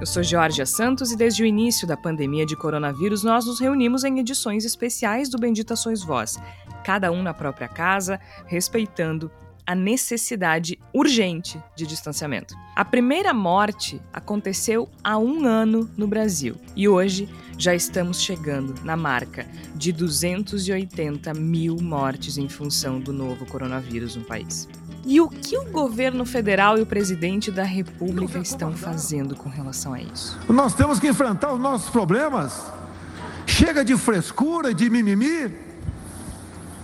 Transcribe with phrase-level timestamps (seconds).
[0.00, 4.02] Eu sou Georgia Santos e desde o início da pandemia de coronavírus nós nos reunimos
[4.02, 6.38] em edições especiais do Bendita Sois Voz,
[6.82, 9.30] cada um na própria casa, respeitando
[9.66, 12.54] a necessidade urgente de distanciamento.
[12.74, 17.28] A primeira morte aconteceu há um ano no Brasil e hoje
[17.58, 24.24] já estamos chegando na marca de 280 mil mortes em função do novo coronavírus no
[24.24, 24.66] país.
[25.04, 29.94] E o que o governo federal e o presidente da República estão fazendo com relação
[29.94, 30.38] a isso?
[30.48, 32.62] Nós temos que enfrentar os nossos problemas.
[33.46, 35.52] Chega de frescura, de mimimi.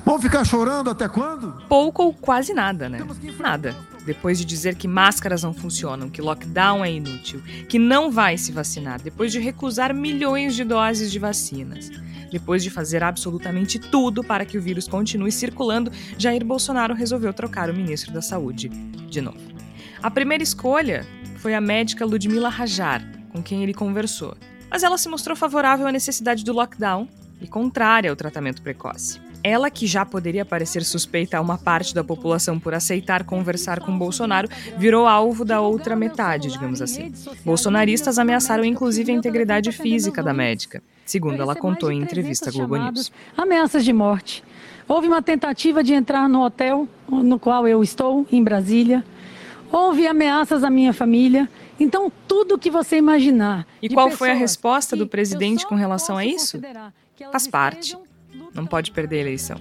[0.05, 1.53] Vamos ficar chorando até quando?
[1.69, 2.99] Pouco ou quase nada, né?
[3.39, 3.77] Nada.
[4.07, 8.53] Depois de dizer que máscaras não funcionam, que lockdown é inútil, que não vai se
[8.53, 11.91] vacinar, depois de recusar milhões de doses de vacinas.
[12.31, 17.69] Depois de fazer absolutamente tudo para que o vírus continue circulando, Jair Bolsonaro resolveu trocar
[17.69, 19.41] o ministro da Saúde de novo.
[20.03, 21.05] A primeira escolha
[21.39, 24.37] foi a médica Ludmila Rajar, com quem ele conversou,
[24.71, 27.09] mas ela se mostrou favorável à necessidade do lockdown
[27.41, 29.26] e contrária ao tratamento precoce.
[29.47, 33.97] Ela, que já poderia parecer suspeita a uma parte da população por aceitar conversar com
[33.97, 37.13] Bolsonaro, virou alvo da outra metade, digamos assim.
[37.45, 42.77] Bolsonaristas ameaçaram inclusive a integridade física da médica, segundo ela contou em entrevista à Globo
[42.77, 43.13] News.
[43.37, 44.43] Ameaças de morte.
[44.89, 49.05] Houve uma tentativa de entrar no hotel no qual eu estou, em Brasília.
[49.71, 51.49] Houve ameaças à minha família.
[51.79, 53.65] Então, tudo que você imaginar.
[53.81, 56.61] E qual foi a resposta do presidente com relação a isso?
[57.31, 57.97] Faz parte
[58.57, 59.61] não pode perder a eleição.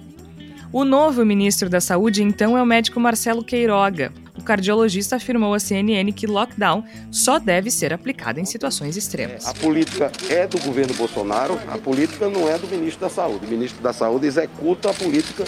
[0.72, 4.12] O novo ministro da Saúde, então, é o médico Marcelo Queiroga.
[4.36, 9.46] O cardiologista afirmou à CNN que lockdown só deve ser aplicado em situações extremas.
[9.46, 13.46] A política é do governo Bolsonaro, a política não é do ministro da Saúde.
[13.46, 15.44] O ministro da Saúde executa a política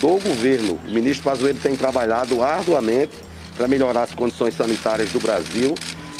[0.00, 0.78] do governo.
[0.86, 3.12] O ministro Pazuello tem trabalhado arduamente
[3.56, 5.74] para melhorar as condições sanitárias do Brasil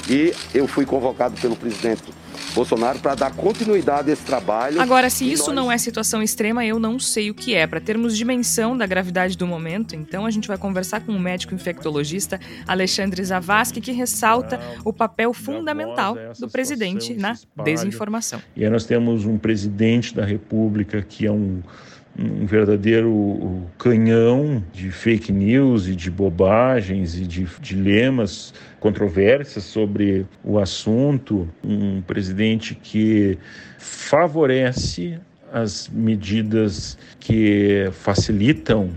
[0.08, 2.02] e eu fui convocado pelo presidente
[2.54, 4.80] Bolsonaro para dar continuidade a esse trabalho.
[4.80, 5.54] Agora, se isso nós...
[5.54, 7.66] não é situação extrema, eu não sei o que é.
[7.66, 11.54] Para termos dimensão da gravidade do momento, então a gente vai conversar com o médico
[11.54, 18.40] infectologista Alexandre Zavascki, que ressalta o papel fundamental do presidente na desinformação.
[18.54, 21.62] E aí nós temos um presidente da República que é um
[22.18, 30.58] um verdadeiro canhão de fake news e de bobagens e de dilemas, controvérsias sobre o
[30.58, 31.48] assunto.
[31.62, 33.38] Um presidente que
[33.78, 35.18] favorece
[35.52, 38.90] as medidas que facilitam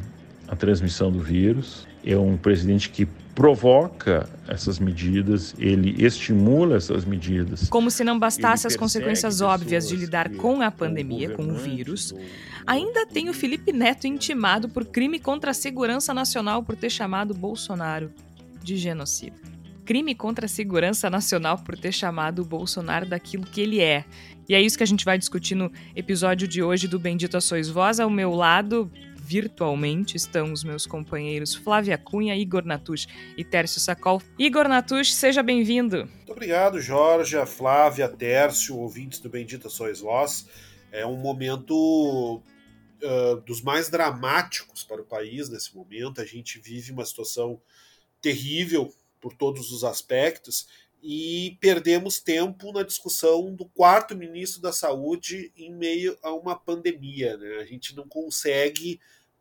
[0.48, 1.88] a transmissão do vírus.
[2.06, 3.06] É um presidente que
[3.36, 7.70] provoca essas medidas, ele estimula essas medidas.
[7.70, 12.14] Como se não bastasse as consequências óbvias de lidar com a pandemia, com o vírus,
[12.66, 17.34] ainda tem o Felipe Neto intimado por crime contra a segurança nacional por ter chamado
[17.34, 18.12] Bolsonaro
[18.64, 19.38] de genocida.
[19.86, 24.06] Crime contra a segurança nacional por ter chamado o Bolsonaro daquilo que ele é.
[24.48, 27.42] E é isso que a gente vai discutir no episódio de hoje do Bendito a
[27.42, 28.00] Sois Voz.
[28.00, 28.92] Ao meu lado,
[29.30, 33.08] virtualmente estão os meus companheiros Flávia Cunha, Igor Natush
[33.38, 34.20] e Tércio Sacol.
[34.40, 36.08] Igor Natush, seja bem-vindo.
[36.08, 40.48] Muito obrigado, Jorge, Flávia, Tércio, ouvintes do Bendita Sois Vós.
[40.92, 42.42] É um momento
[43.04, 46.20] uh, dos mais dramáticos para o país nesse momento.
[46.20, 47.62] A gente vive uma situação
[48.20, 48.92] terrível
[49.22, 50.68] por todos os aspectos
[51.04, 57.38] e perdemos tempo na discussão do quarto ministro da Saúde em meio a uma pandemia.
[57.38, 57.58] Né?
[57.58, 59.00] A gente não consegue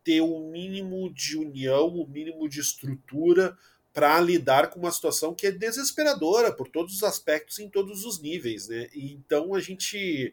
[0.08, 3.54] ter o um mínimo de união, o um mínimo de estrutura
[3.92, 8.18] para lidar com uma situação que é desesperadora por todos os aspectos, em todos os
[8.18, 8.68] níveis.
[8.68, 8.88] Né?
[8.94, 10.32] Então a gente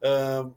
[0.00, 0.54] uh,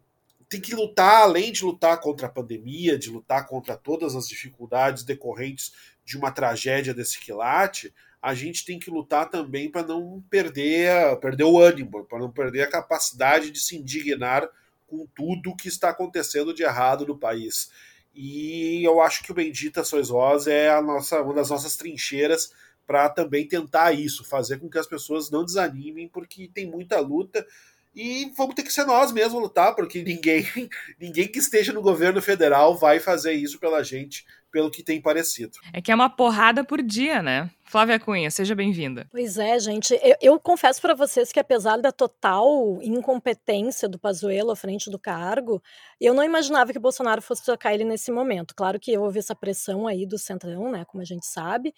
[0.48, 5.04] tem que lutar, além de lutar contra a pandemia, de lutar contra todas as dificuldades
[5.04, 5.74] decorrentes
[6.06, 7.92] de uma tragédia desse quilate,
[8.22, 12.62] a gente tem que lutar também para não perder, perder o ânimo, para não perder
[12.62, 14.48] a capacidade de se indignar
[14.86, 17.72] com tudo que está acontecendo de errado no país.
[18.14, 22.52] E eu acho que o Bendita Sois Vós é a nossa, uma das nossas trincheiras
[22.86, 27.46] para também tentar isso, fazer com que as pessoas não desanimem, porque tem muita luta
[27.94, 30.46] e vamos ter que ser nós mesmos lutar, porque ninguém,
[31.00, 35.58] ninguém que esteja no governo federal vai fazer isso pela gente, pelo que tem parecido.
[35.74, 37.50] É que é uma porrada por dia, né?
[37.66, 39.08] Flávia Cunha, seja bem-vinda.
[39.10, 39.94] Pois é, gente.
[40.02, 45.00] Eu, eu confesso para vocês que, apesar da total incompetência do Pazuello à frente do
[45.00, 45.62] cargo,
[46.00, 48.54] eu não imaginava que o Bolsonaro fosse tocar ele nesse momento.
[48.56, 50.84] Claro que houve essa pressão aí do Centrão, né?
[50.86, 51.74] Como a gente sabe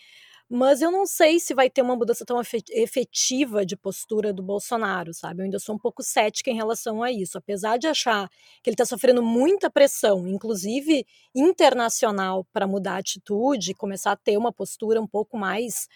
[0.50, 2.40] mas eu não sei se vai ter uma mudança tão
[2.72, 5.42] efetiva de postura do Bolsonaro, sabe?
[5.42, 8.30] Eu ainda sou um pouco cética em relação a isso, apesar de achar
[8.62, 14.38] que ele está sofrendo muita pressão, inclusive internacional, para mudar a atitude, começar a ter
[14.38, 15.88] uma postura um pouco mais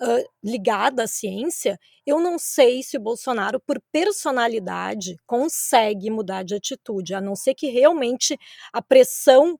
[0.00, 1.78] uh, ligada à ciência.
[2.06, 7.54] Eu não sei se o Bolsonaro, por personalidade, consegue mudar de atitude, a não ser
[7.54, 8.38] que realmente
[8.72, 9.58] a pressão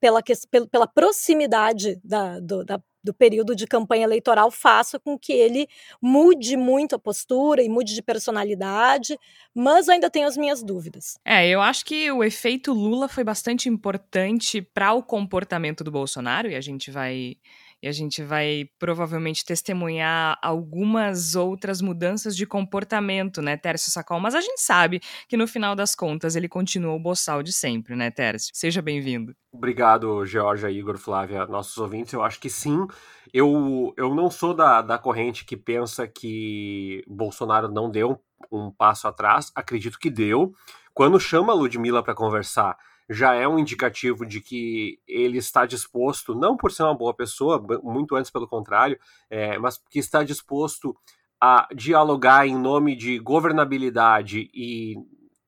[0.00, 0.22] pela,
[0.70, 5.68] pela proximidade da, do, da do período de campanha eleitoral faça com que ele
[6.00, 9.18] mude muito a postura e mude de personalidade,
[9.54, 11.18] mas ainda tenho as minhas dúvidas.
[11.24, 16.48] É, eu acho que o efeito Lula foi bastante importante para o comportamento do Bolsonaro
[16.48, 17.36] e a gente vai
[17.82, 24.20] e a gente vai provavelmente testemunhar algumas outras mudanças de comportamento, né, Tércio Sacol?
[24.20, 27.94] Mas a gente sabe que no final das contas ele continua o boçal de sempre,
[27.94, 28.50] né, Tércio?
[28.54, 29.34] Seja bem-vindo.
[29.52, 32.12] Obrigado, Georgia, Igor, Flávia, nossos ouvintes.
[32.12, 32.86] Eu acho que sim.
[33.32, 39.06] Eu, eu não sou da, da corrente que pensa que Bolsonaro não deu um, passo
[39.06, 39.52] atrás.
[39.54, 40.52] Acredito que deu.
[40.92, 42.76] Quando chama a Ludmilla para conversar
[43.08, 47.64] já é um indicativo de que ele está disposto, não por ser uma boa pessoa,
[47.82, 48.98] muito antes pelo contrário,
[49.28, 50.96] é, mas que está disposto
[51.40, 54.96] a dialogar em nome de governabilidade e,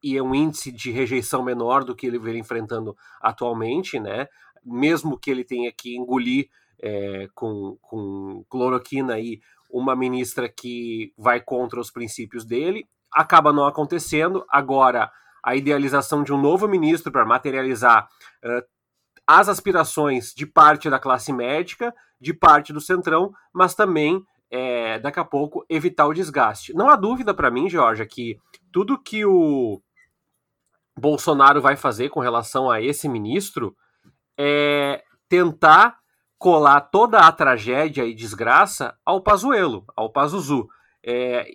[0.03, 4.29] e é um índice de rejeição menor do que ele vem enfrentando atualmente, né?
[4.63, 6.49] Mesmo que ele tenha que engolir
[6.79, 13.67] é, com, com cloroquina aí uma ministra que vai contra os princípios dele, acaba não
[13.67, 14.45] acontecendo.
[14.51, 15.11] Agora,
[15.47, 18.09] a idealização de um novo ministro para materializar
[18.45, 18.67] uh,
[19.25, 24.21] as aspirações de parte da classe médica, de parte do centrão, mas também,
[24.51, 26.75] é, daqui a pouco, evitar o desgaste.
[26.75, 28.37] Não há dúvida para mim, Georgia, que
[28.73, 29.81] tudo que o
[30.99, 33.77] Bolsonaro vai fazer com relação a esse ministro
[34.37, 35.97] é tentar
[36.39, 40.67] colar toda a tragédia e desgraça ao Pazuello, ao Pazuzu.
[41.05, 41.47] É,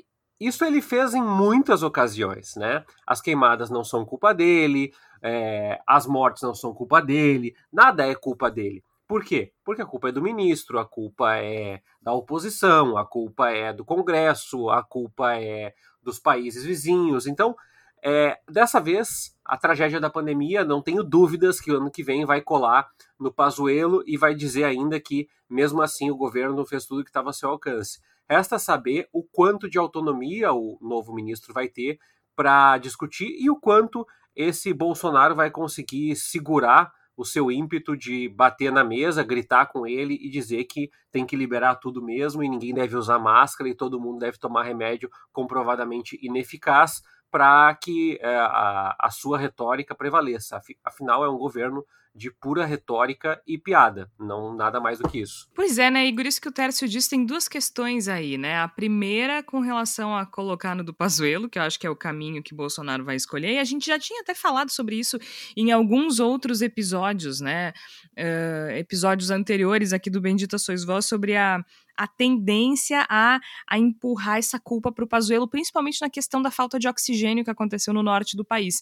[0.47, 2.83] isso ele fez em muitas ocasiões, né?
[3.05, 4.91] As queimadas não são culpa dele,
[5.21, 8.83] é, as mortes não são culpa dele, nada é culpa dele.
[9.07, 9.51] Por quê?
[9.63, 13.85] Porque a culpa é do ministro, a culpa é da oposição, a culpa é do
[13.85, 17.27] Congresso, a culpa é dos países vizinhos.
[17.27, 17.55] Então,
[18.03, 22.25] é, dessa vez, a tragédia da pandemia, não tenho dúvidas que o ano que vem
[22.25, 22.89] vai colar
[23.19, 27.29] no Pazuelo e vai dizer ainda que, mesmo assim, o governo fez tudo que estava
[27.29, 27.99] a seu alcance.
[28.31, 31.99] Resta saber o quanto de autonomia o novo ministro vai ter
[32.33, 38.71] para discutir e o quanto esse Bolsonaro vai conseguir segurar o seu ímpeto de bater
[38.71, 42.73] na mesa, gritar com ele e dizer que tem que liberar tudo mesmo e ninguém
[42.73, 47.01] deve usar máscara e todo mundo deve tomar remédio comprovadamente ineficaz
[47.31, 50.61] para que é, a, a sua retórica prevaleça.
[50.83, 55.49] Afinal, é um governo de pura retórica e piada, não nada mais do que isso.
[55.55, 58.59] Pois é, né, Igor, isso que o Tércio disse, tem duas questões aí, né?
[58.59, 61.95] A primeira com relação a colocar no do Pazuello, que eu acho que é o
[61.95, 65.17] caminho que Bolsonaro vai escolher, e a gente já tinha até falado sobre isso
[65.55, 67.71] em alguns outros episódios, né?
[68.17, 71.63] Uh, episódios anteriores aqui do Bendita Sois Vós, sobre a
[71.97, 76.79] a tendência a, a empurrar essa culpa para o Pazuello, principalmente na questão da falta
[76.79, 78.81] de oxigênio que aconteceu no norte do país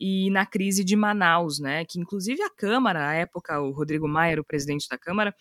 [0.00, 1.84] e na crise de Manaus, né?
[1.84, 5.34] Que inclusive a Câmara, à época, o Rodrigo Maia, o presidente da Câmara,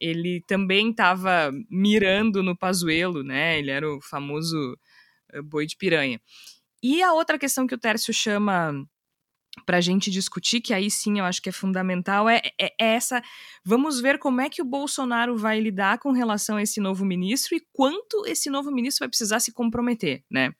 [0.00, 3.58] ele também estava mirando no Pazuello, né?
[3.58, 4.78] Ele era o famoso
[5.32, 6.20] eh, boi de piranha.
[6.82, 8.72] E a outra questão que o Tércio chama
[9.70, 12.94] para a gente discutir, que aí sim eu acho que é fundamental, é, é, é,
[12.96, 13.22] essa.
[13.64, 17.54] Vamos ver como é que o Bolsonaro vai lidar com relação a esse novo ministro
[17.54, 20.50] e quanto esse novo ministro vai precisar se comprometer, né?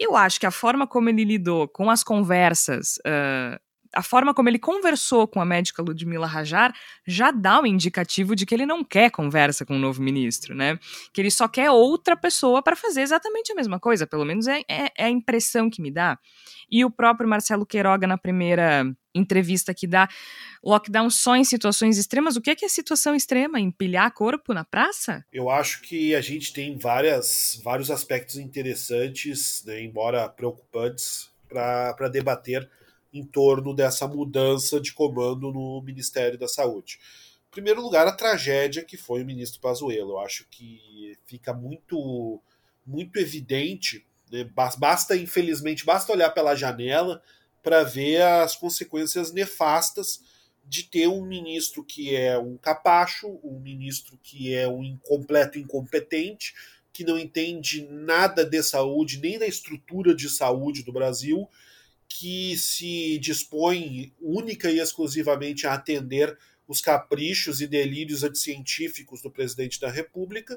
[0.00, 3.56] Eu acho que a forma como ele lidou com as conversas uh,
[3.94, 6.74] a forma como ele conversou com a médica Ludmila Rajar
[7.06, 10.78] já dá um indicativo de que ele não quer conversa com o novo ministro, né?
[11.12, 14.60] Que ele só quer outra pessoa para fazer exatamente a mesma coisa, pelo menos é,
[14.68, 16.18] é, é, a impressão que me dá.
[16.70, 18.84] E o próprio Marcelo Queiroga, na primeira
[19.14, 20.08] entrevista que dá,
[20.62, 23.60] lockdown só em situações extremas, o que é, que é situação extrema?
[23.60, 25.24] Empilhar corpo na praça?
[25.32, 32.68] Eu acho que a gente tem várias, vários aspectos interessantes, né, embora preocupantes, para debater
[33.14, 36.98] em torno dessa mudança de comando no Ministério da Saúde.
[37.48, 40.14] Em primeiro lugar, a tragédia que foi o ministro Pazuello.
[40.14, 42.42] Eu acho que fica muito,
[42.84, 44.44] muito evidente Né?
[44.78, 47.22] Basta, infelizmente, basta olhar pela janela
[47.62, 50.20] para ver as consequências nefastas
[50.66, 56.54] de ter um ministro que é um capacho, um ministro que é um incompleto incompetente,
[56.92, 61.48] que não entende nada de saúde, nem da estrutura de saúde do Brasil,
[62.16, 69.80] que se dispõe única e exclusivamente a atender os caprichos e delírios anticientíficos do presidente
[69.80, 70.56] da República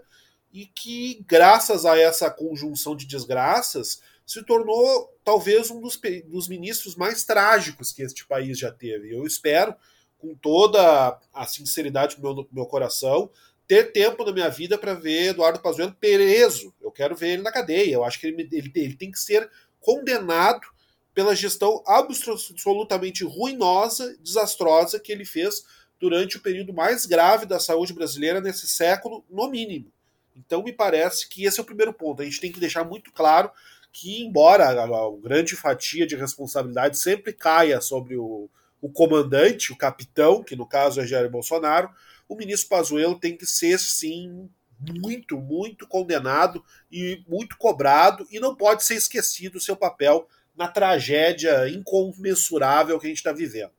[0.54, 6.96] e que, graças a essa conjunção de desgraças, se tornou talvez um dos, dos ministros
[6.96, 9.12] mais trágicos que este país já teve.
[9.12, 9.76] Eu espero,
[10.20, 13.32] com toda a sinceridade do meu, do meu coração,
[13.68, 16.72] ter tempo na minha vida para ver Eduardo Pazuello preso.
[16.80, 17.96] Eu quero ver ele na cadeia.
[17.96, 19.50] Eu acho que ele, ele, ele tem que ser
[19.80, 20.77] condenado
[21.18, 25.66] pela gestão absolutamente ruinosa, desastrosa que ele fez
[26.00, 29.92] durante o período mais grave da saúde brasileira nesse século, no mínimo.
[30.36, 32.22] Então, me parece que esse é o primeiro ponto.
[32.22, 33.50] A gente tem que deixar muito claro
[33.92, 38.48] que, embora a, a grande fatia de responsabilidade sempre caia sobre o,
[38.80, 41.90] o comandante, o capitão, que no caso é Jair Bolsonaro,
[42.30, 44.48] o ministro Pazuello tem que ser, sim,
[44.80, 50.68] muito, muito condenado e muito cobrado, e não pode ser esquecido o seu papel na
[50.68, 53.72] tragédia incomensurável que a gente está vivendo.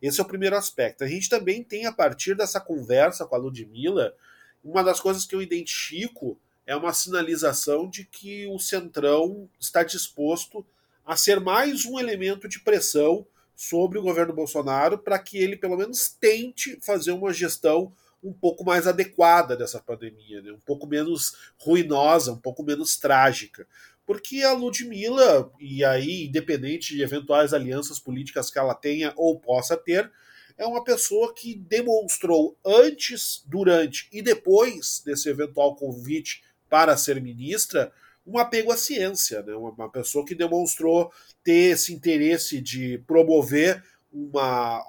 [0.00, 1.02] Esse é o primeiro aspecto.
[1.02, 4.14] A gente também tem, a partir dessa conversa com a Ludmilla,
[4.62, 10.66] uma das coisas que eu identifico é uma sinalização de que o Centrão está disposto
[11.04, 15.76] a ser mais um elemento de pressão sobre o governo Bolsonaro para que ele, pelo
[15.76, 20.50] menos, tente fazer uma gestão um pouco mais adequada dessa pandemia, né?
[20.50, 23.66] um pouco menos ruinosa, um pouco menos trágica.
[24.06, 29.76] Porque a Ludmilla, e aí, independente de eventuais alianças políticas que ela tenha ou possa
[29.76, 30.10] ter,
[30.56, 37.92] é uma pessoa que demonstrou antes, durante e depois desse eventual convite para ser ministra
[38.26, 39.54] um apego à ciência, né?
[39.54, 41.12] uma pessoa que demonstrou
[41.44, 44.84] ter esse interesse de promover uma,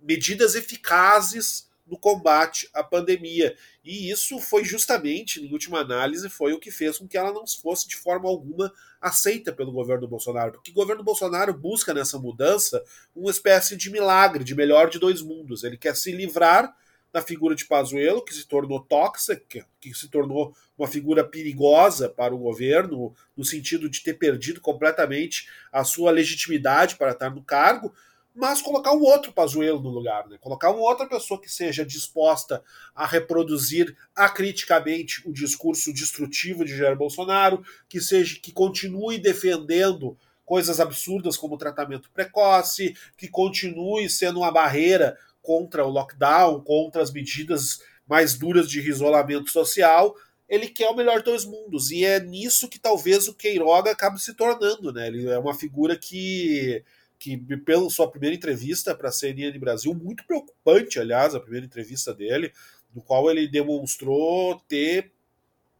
[0.00, 3.56] medidas eficazes no combate à pandemia.
[3.86, 7.46] E isso foi justamente, em última análise, foi o que fez com que ela não
[7.46, 10.54] fosse de forma alguma aceita pelo governo Bolsonaro.
[10.54, 12.82] Porque o governo Bolsonaro busca nessa mudança
[13.14, 15.62] uma espécie de milagre, de melhor de dois mundos.
[15.62, 16.74] Ele quer se livrar
[17.12, 22.34] da figura de Pazuello, que se tornou tóxica, que se tornou uma figura perigosa para
[22.34, 27.94] o governo, no sentido de ter perdido completamente a sua legitimidade para estar no cargo,
[28.36, 30.36] mas colocar um outro Pazuello no lugar, né?
[30.38, 32.62] colocar uma outra pessoa que seja disposta
[32.94, 40.78] a reproduzir acriticamente o discurso destrutivo de Jair Bolsonaro, que seja que continue defendendo coisas
[40.78, 47.80] absurdas como tratamento precoce, que continue sendo uma barreira contra o lockdown, contra as medidas
[48.06, 50.14] mais duras de isolamento social,
[50.48, 51.90] ele quer o melhor dos mundos.
[51.90, 55.08] E é nisso que talvez o Queiroga acabe se tornando, né?
[55.08, 56.84] Ele é uma figura que
[57.18, 62.12] que pela sua primeira entrevista para a CNN Brasil, muito preocupante, aliás, a primeira entrevista
[62.12, 62.52] dele,
[62.94, 65.12] no qual ele demonstrou ter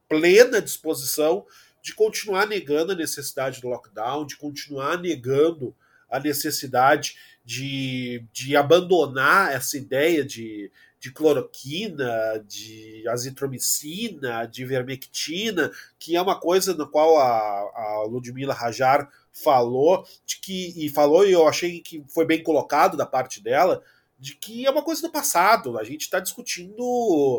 [0.09, 1.45] plena disposição
[1.83, 5.75] de continuar negando a necessidade do lockdown, de continuar negando
[6.11, 16.17] a necessidade de, de abandonar essa ideia de, de cloroquina, de azitromicina, de vermectina, que
[16.17, 19.09] é uma coisa na qual a, a Ludmila Rajar
[19.43, 23.83] falou de que e falou e eu achei que foi bem colocado da parte dela
[24.19, 25.79] de que é uma coisa do passado.
[25.79, 26.83] A gente está discutindo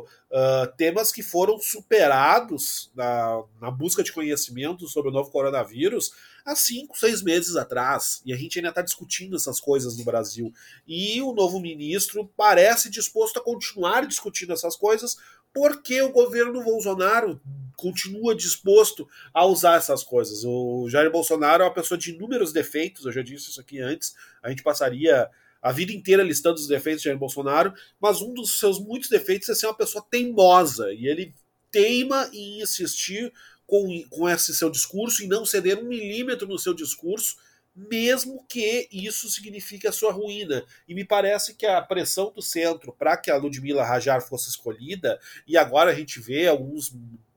[0.05, 6.11] uh, temas que foram superados na, na, busca de conhecimento sobre o novo coronavírus
[6.45, 8.21] há cinco, seis meses atrás.
[8.23, 10.53] E a gente ainda está discutindo essas coisas no Brasil.
[10.87, 15.17] E o novo ministro parece disposto a continuar discutindo essas coisas
[15.57, 17.41] porque o governo Bolsonaro
[17.75, 20.43] continua disposto a usar essas coisas.
[20.45, 24.13] O Jair Bolsonaro é uma pessoa de inúmeros defeitos, eu já disse isso aqui antes,
[24.43, 25.27] a gente passaria
[25.59, 29.49] a vida inteira listando os defeitos de Jair Bolsonaro, mas um dos seus muitos defeitos
[29.49, 31.33] é ser uma pessoa teimosa, e ele
[31.71, 33.33] teima em insistir
[33.65, 37.35] com, com esse seu discurso e não ceder um milímetro no seu discurso,
[37.77, 40.65] mesmo que isso signifique a sua ruína.
[40.87, 45.19] E me parece que a pressão do centro para que a Ludmila Rajar fosse escolhida,
[45.47, 46.91] e agora a gente vê alguns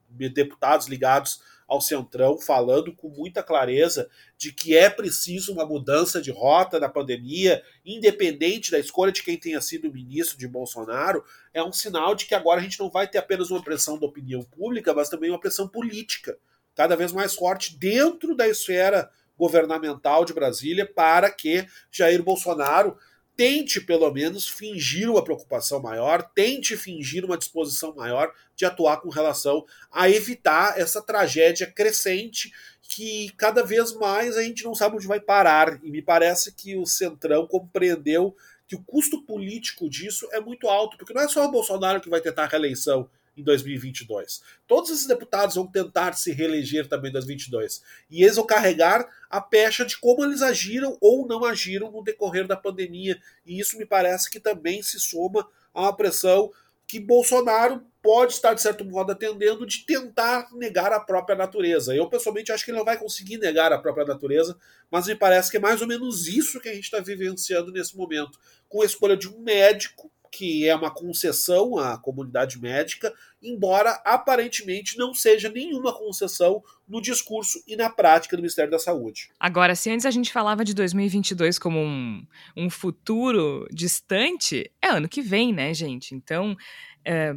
[0.08, 6.32] deputados ligados ao Centrão falando com muita clareza de que é preciso uma mudança de
[6.32, 11.22] rota na pandemia, independente da escolha de quem tenha sido o ministro de Bolsonaro,
[11.54, 14.06] é um sinal de que agora a gente não vai ter apenas uma pressão da
[14.06, 16.36] opinião pública, mas também uma pressão política,
[16.74, 19.08] cada vez mais forte dentro da esfera
[19.40, 22.94] governamental de Brasília para que Jair Bolsonaro
[23.34, 29.08] tente pelo menos fingir uma preocupação maior, tente fingir uma disposição maior de atuar com
[29.08, 35.06] relação a evitar essa tragédia crescente que cada vez mais a gente não sabe onde
[35.06, 35.80] vai parar.
[35.82, 40.98] E me parece que o Centrão compreendeu que o custo político disso é muito alto,
[40.98, 43.08] porque não é só o Bolsonaro que vai tentar a reeleição
[43.40, 44.42] em 2022.
[44.66, 47.82] Todos esses deputados vão tentar se reeleger também em 2022.
[48.10, 52.46] E eles vão carregar a pecha de como eles agiram ou não agiram no decorrer
[52.46, 53.20] da pandemia.
[53.44, 56.50] E isso me parece que também se soma a uma pressão
[56.86, 61.94] que Bolsonaro pode estar, de certo modo, atendendo de tentar negar a própria natureza.
[61.94, 64.56] Eu, pessoalmente, acho que ele não vai conseguir negar a própria natureza,
[64.90, 67.96] mas me parece que é mais ou menos isso que a gente está vivenciando nesse
[67.96, 68.40] momento.
[68.68, 74.96] Com a escolha de um médico, que é uma concessão à comunidade médica, embora aparentemente
[74.96, 79.30] não seja nenhuma concessão no discurso e na prática do Ministério da Saúde.
[79.40, 82.24] Agora, se antes a gente falava de 2022 como um,
[82.56, 86.14] um futuro distante, é ano que vem, né, gente?
[86.14, 86.56] Então,
[87.04, 87.34] é,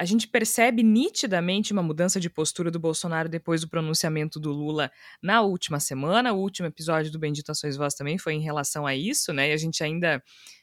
[0.00, 4.90] a gente percebe nitidamente uma mudança de postura do Bolsonaro depois do pronunciamento do Lula
[5.22, 6.32] na última semana.
[6.32, 9.50] O último episódio do Bendito Ações Voz também foi em relação a isso, né?
[9.50, 10.22] E a gente ainda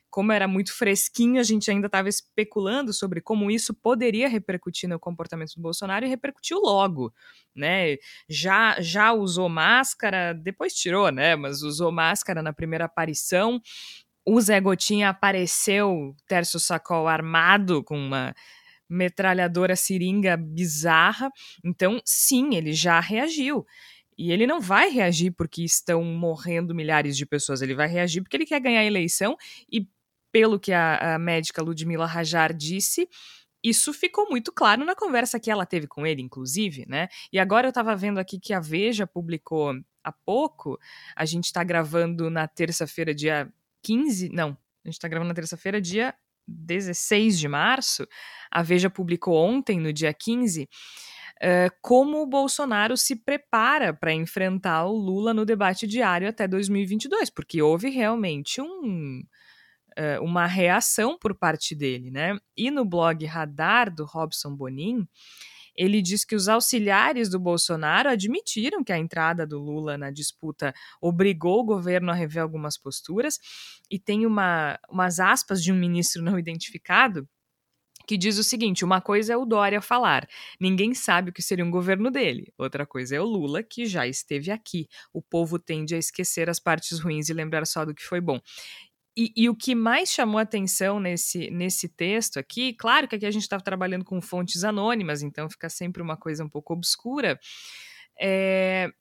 [0.09, 4.99] como era muito fresquinho, a gente ainda estava especulando sobre como isso poderia repercutir no
[4.99, 7.13] comportamento do Bolsonaro e repercutiu logo,
[7.55, 7.97] né?
[8.29, 11.35] Já já usou máscara, depois tirou, né?
[11.35, 13.61] Mas usou máscara na primeira aparição.
[14.25, 18.35] O Zé Gotinha apareceu, Tércio Sacol armado com uma
[18.89, 21.29] metralhadora seringa bizarra.
[21.63, 23.65] Então, sim, ele já reagiu.
[24.17, 28.35] E ele não vai reagir porque estão morrendo milhares de pessoas, ele vai reagir porque
[28.35, 29.37] ele quer ganhar a eleição
[29.71, 29.87] e
[30.37, 33.09] pelo que a, a médica Ludmila Rajar disse,
[33.63, 37.07] isso ficou muito claro na conversa que ela teve com ele, inclusive, né?
[37.33, 40.77] E agora eu estava vendo aqui que a Veja publicou há pouco,
[41.15, 43.51] a gente está gravando na terça-feira, dia
[43.81, 44.49] 15, não,
[44.85, 46.13] a gente está gravando na terça-feira, dia
[46.47, 48.07] 16 de março,
[48.51, 50.69] a Veja publicou ontem, no dia 15,
[51.41, 57.31] uh, como o Bolsonaro se prepara para enfrentar o Lula no debate diário até 2022,
[57.31, 59.23] porque houve realmente um
[59.97, 62.37] uh, uma reação por parte dele, né?
[62.55, 65.07] E no blog Radar do Robson Bonin,
[65.75, 70.73] ele diz que os auxiliares do Bolsonaro admitiram que a entrada do Lula na disputa
[70.99, 73.37] obrigou o governo a rever algumas posturas,
[73.89, 77.27] e tem uma, umas aspas de um ministro não identificado
[78.07, 80.27] que diz o seguinte: uma coisa é o Dória falar,
[80.59, 82.53] ninguém sabe o que seria um governo dele.
[82.57, 84.87] Outra coisa é o Lula, que já esteve aqui.
[85.13, 88.39] O povo tende a esquecer as partes ruins e lembrar só do que foi bom.
[89.19, 93.31] E, e, o que mais chamou atenção nesse, nesse texto aqui, claro que aqui a
[93.31, 97.39] gente estava trabalhando com fontes anônimas, então fica sempre uma coisa um pouco obscura,
[98.19, 98.91] é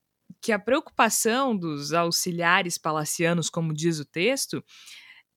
[0.40, 4.64] que a preocupação dos auxiliares palacianos, como diz o texto,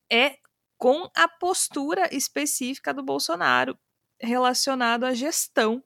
[0.10, 0.38] é
[0.78, 3.78] com a postura específica do Bolsonaro
[4.18, 5.84] relacionado à gestão.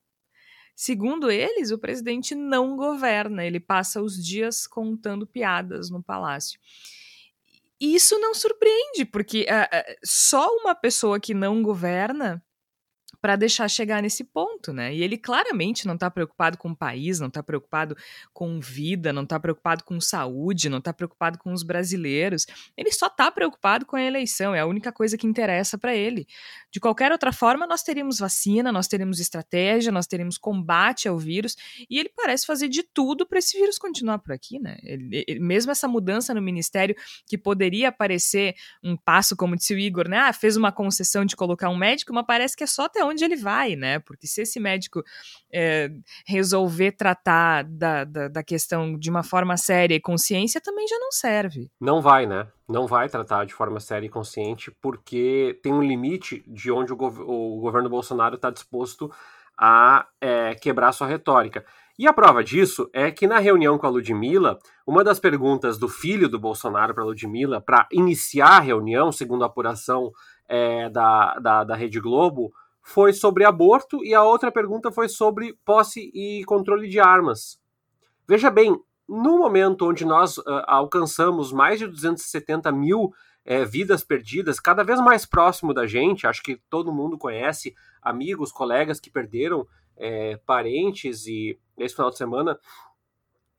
[0.76, 6.60] Segundo eles, o presidente não governa, ele passa os dias contando piadas no palácio.
[7.86, 12.42] Isso não surpreende, porque uh, uh, só uma pessoa que não governa
[13.24, 14.94] para deixar chegar nesse ponto, né?
[14.94, 17.96] E ele claramente não está preocupado com o país, não está preocupado
[18.34, 22.46] com vida, não está preocupado com saúde, não está preocupado com os brasileiros.
[22.76, 26.28] Ele só está preocupado com a eleição, é a única coisa que interessa para ele.
[26.70, 31.56] De qualquer outra forma, nós teríamos vacina, nós teríamos estratégia, nós teríamos combate ao vírus,
[31.90, 34.76] e ele parece fazer de tudo para esse vírus continuar por aqui, né?
[34.84, 36.94] Ele, ele, mesmo essa mudança no ministério,
[37.26, 40.18] que poderia parecer um passo, como disse o Igor, né?
[40.18, 43.13] Ah, fez uma concessão de colocar um médico, mas parece que é só até onde
[43.14, 44.00] onde ele vai, né?
[44.00, 45.04] Porque se esse médico
[45.52, 45.90] é,
[46.26, 51.12] resolver tratar da, da, da, questão de uma forma séria e consciência, também já não
[51.12, 51.70] serve.
[51.80, 52.48] Não vai, né?
[52.68, 56.96] Não vai tratar de forma séria e consciente, porque tem um limite de onde o,
[56.96, 59.12] gov o governo Bolsonaro está disposto
[59.58, 61.64] a é, quebrar sua retórica.
[61.98, 65.88] E a prova disso é que na reunião com a Ludmilla, uma das perguntas do
[65.88, 70.12] filho do Bolsonaro para a Ludmilla, para iniciar a reunião, segundo a apuração
[70.48, 72.52] é, da, da, da Rede Globo,
[72.84, 77.58] foi sobre aborto e a outra pergunta foi sobre posse e controle de armas.
[78.28, 83.14] Veja bem, no momento onde nós uh, alcançamos mais de 270 mil
[83.46, 88.52] é, vidas perdidas, cada vez mais próximo da gente, acho que todo mundo conhece amigos,
[88.52, 89.68] colegas que perderam
[89.98, 92.58] é, parentes, e esse final de semana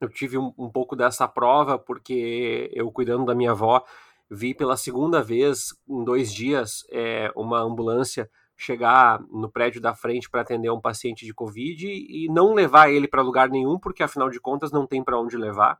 [0.00, 3.84] eu tive um, um pouco dessa prova, porque eu cuidando da minha avó,
[4.30, 10.30] vi pela segunda vez em dois dias é, uma ambulância chegar no prédio da frente
[10.30, 14.30] para atender um paciente de Covid e não levar ele para lugar nenhum, porque afinal
[14.30, 15.78] de contas não tem para onde levar,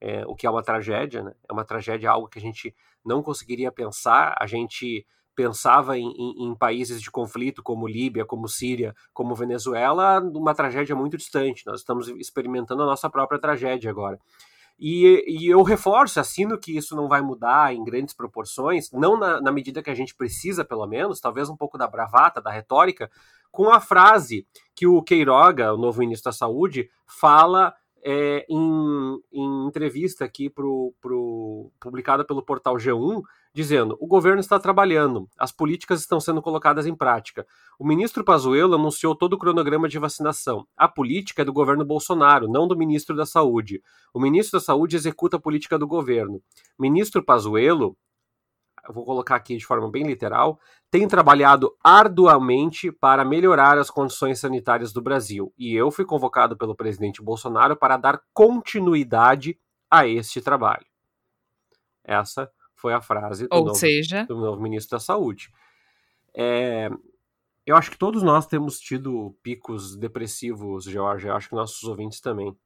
[0.00, 1.34] é, o que é uma tragédia, né?
[1.48, 2.74] É uma tragédia, algo que a gente
[3.04, 4.34] não conseguiria pensar.
[4.38, 10.20] A gente pensava em, em, em, países de conflito como Líbia, como Síria, como Venezuela,
[10.20, 11.64] uma tragédia muito distante.
[11.66, 14.18] Nós estamos experimentando a nossa própria tragédia agora.
[14.78, 19.40] E, e eu reforço, assino que isso não vai mudar em grandes proporções, não na,
[19.40, 23.10] na medida que a gente precisa, pelo menos, talvez um pouco da bravata, da retórica,
[23.50, 27.74] com a frase que o Queiroga, o novo ministro da Saúde, fala
[28.08, 33.20] é, em, em, entrevista aqui pro, pro, publicada pelo portal G1,
[33.52, 37.44] dizendo: o governo está trabalhando, as políticas estão sendo colocadas em prática.
[37.76, 40.64] O ministro Pazuello anunciou todo o cronograma de vacinação.
[40.76, 43.82] A política é do governo Bolsonaro, não do ministro da Saúde.
[44.14, 46.40] O ministro da Saúde executa a política do governo.
[46.78, 47.96] Ministro Pazuello
[48.90, 50.58] vou colocar aqui de forma bem literal,
[50.90, 55.52] tem trabalhado arduamente para melhorar as condições sanitárias do Brasil.
[55.58, 59.58] E eu fui convocado pelo presidente Bolsonaro para dar continuidade
[59.90, 60.86] a este trabalho.
[62.04, 64.24] Essa foi a frase do, novo, seja...
[64.26, 65.50] do novo ministro da Saúde.
[66.34, 66.90] É,
[67.64, 71.26] eu acho que todos nós temos tido picos depressivos, George.
[71.26, 72.56] Eu acho que nossos ouvintes também.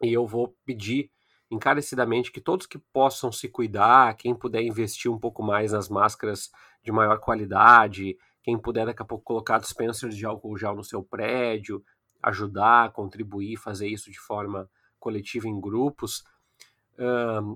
[0.00, 1.10] E eu vou pedir
[1.52, 6.50] encarecidamente que todos que possam se cuidar, quem puder investir um pouco mais nas máscaras
[6.82, 11.02] de maior qualidade, quem puder daqui a pouco colocar dispensers de álcool gel no seu
[11.02, 11.84] prédio,
[12.22, 16.24] ajudar, contribuir, fazer isso de forma coletiva em grupos,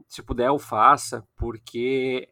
[0.09, 2.28] se puder o faça, porque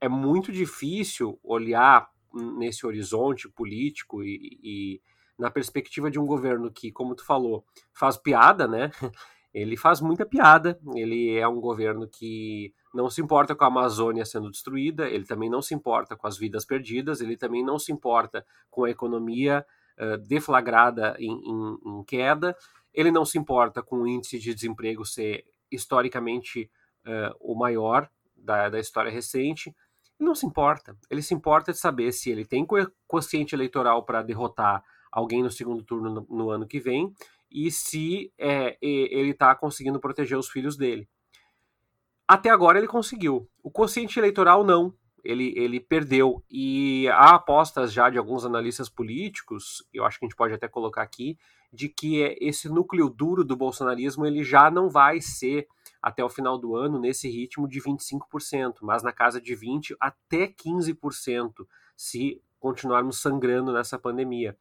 [0.00, 5.02] é muito difícil olhar nesse horizonte político e, e
[5.38, 8.90] na perspectiva de um governo que, como tu falou, faz piada, né?
[9.52, 14.24] ele faz muita piada, ele é um governo que não se importa com a Amazônia
[14.24, 17.92] sendo destruída, ele também não se importa com as vidas perdidas, ele também não se
[17.92, 19.64] importa com a economia
[19.98, 22.56] uh, deflagrada em, em, em, queda,
[22.94, 26.70] ele não se importa com o índice de desemprego ser historicamente
[27.06, 29.74] uh, o maior da, da história recente,
[30.18, 30.96] ele não se importa.
[31.10, 32.66] Ele se importa de saber se ele tem
[33.06, 37.12] quociente eleitoral para derrotar alguém no segundo turno no, no ano que vem
[37.54, 41.08] e se é, ele está conseguindo proteger os filhos dele.
[42.26, 43.48] Até agora ele conseguiu.
[43.62, 44.94] O quociente eleitoral não.
[45.24, 46.42] Ele, ele perdeu.
[46.50, 50.66] E há apostas já de alguns analistas políticos, eu acho que a gente pode até
[50.66, 51.38] colocar aqui,
[51.72, 55.66] de que é, esse núcleo duro do bolsonarismo ele já não vai ser
[56.02, 60.48] até o final do ano nesse ritmo de 25%, mas na casa de 20 até
[60.48, 61.52] 15%
[61.96, 64.56] se continuarmos sangrando nessa pandemia.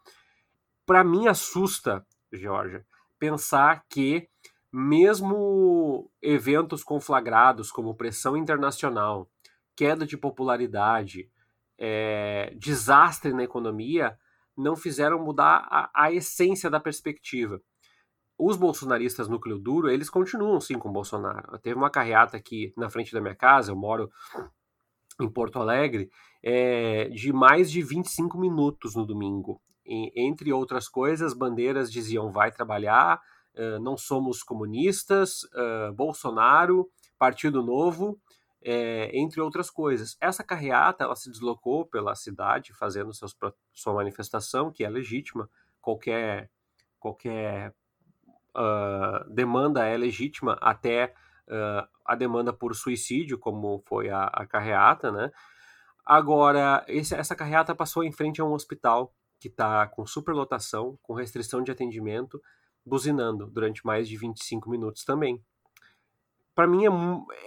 [0.86, 2.86] Para mim assusta Georgia,
[3.20, 4.28] pensar que
[4.72, 9.30] mesmo eventos conflagrados como pressão internacional,
[9.76, 11.30] queda de popularidade,
[11.78, 14.18] é, desastre na economia,
[14.56, 17.60] não fizeram mudar a, a, essência da perspectiva.
[18.38, 21.58] Os bolsonaristas núcleo duro, eles continuam sim com Bolsonaro.
[21.60, 24.10] Teve uma carreata aqui na frente da minha casa, eu moro
[25.20, 26.10] em Porto Alegre,
[26.44, 29.62] é, de mais de 25 minutos no domingo
[30.16, 33.22] entre outras coisas, bandeiras diziam vai trabalhar,
[33.56, 38.20] uh, não somos comunistas, uh, Bolsonaro, Partido Novo,
[38.64, 40.16] é, entre outras coisas.
[40.22, 43.36] Essa carreata ela se deslocou pela cidade fazendo seus,
[43.74, 45.50] sua manifestação, que é legítima,
[45.82, 46.50] qualquer,
[47.00, 47.74] qualquer
[48.56, 51.14] uh, demanda é legítima, até
[52.06, 55.30] a demanda por suicídio, como foi a, a carreata, né?
[56.06, 61.16] Agora, esse, essa carreata passou em frente a um hospital que está com superlotação, com
[61.16, 62.40] restrição de atendimento,
[62.86, 65.44] buzinando durante mais de 25 minutos também.
[66.54, 66.84] Para mim,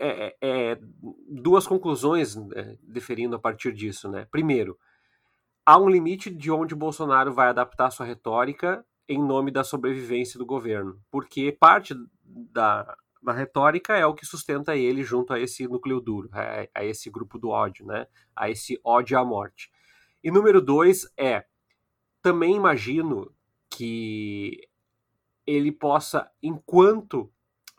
[0.00, 0.78] é, é, é,
[1.28, 4.10] duas conclusões né, deferindo a partir disso.
[4.10, 4.26] Né?
[4.28, 4.76] Primeiro,
[5.64, 10.46] há um limite de onde Bolsonaro vai adaptar sua retórica em nome da sobrevivência do
[10.46, 16.00] governo, porque parte da, da retórica é o que sustenta ele junto a esse núcleo
[16.00, 18.08] duro, a, a esse grupo do ódio, né?
[18.34, 19.70] a esse ódio à morte.
[20.24, 21.44] E número dois é
[22.24, 23.30] também imagino
[23.68, 24.66] que
[25.46, 27.30] ele possa, enquanto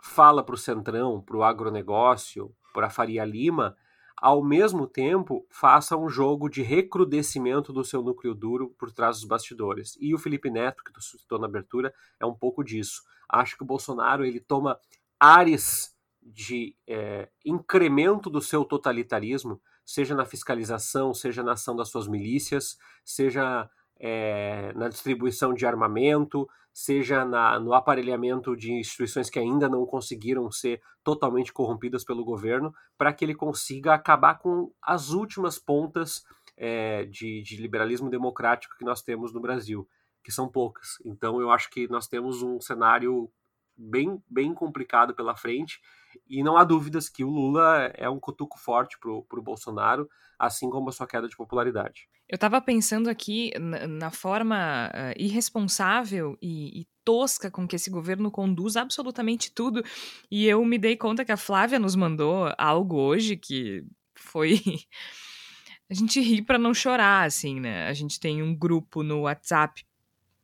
[0.03, 3.75] fala para o Centrão, para o agronegócio, para a Faria Lima,
[4.15, 9.25] ao mesmo tempo faça um jogo de recrudescimento do seu núcleo duro por trás dos
[9.25, 9.97] bastidores.
[9.99, 13.01] E o Felipe Neto, que tu citou na abertura, é um pouco disso.
[13.27, 14.79] Acho que o Bolsonaro ele toma
[15.19, 22.07] ares de é, incremento do seu totalitarismo, seja na fiscalização, seja na ação das suas
[22.07, 23.67] milícias, seja
[23.99, 30.51] é, na distribuição de armamento, seja na, no aparelhamento de instituições que ainda não conseguiram
[30.51, 36.25] ser totalmente corrompidas pelo governo, para que ele consiga acabar com as últimas pontas
[36.57, 39.87] é, de, de liberalismo democrático que nós temos no Brasil,
[40.23, 40.97] que são poucas.
[41.05, 43.31] Então eu acho que nós temos um cenário
[43.77, 45.79] bem, bem complicado pela frente
[46.27, 50.69] E não há dúvidas que o Lula é um cutuco forte para o Bolsonaro, assim
[50.69, 52.07] como a sua queda de popularidade.
[52.27, 57.91] Eu estava pensando aqui na, na forma uh, irresponsável e, e, tosca com que esse
[57.91, 59.83] governo conduz absolutamente tudo,
[60.31, 64.59] e eu me dei conta que a Flávia nos mandou algo hoje que foi.
[65.87, 67.87] a gente ri para não chorar, assim, né?
[67.87, 69.85] A gente tem um grupo no WhatsApp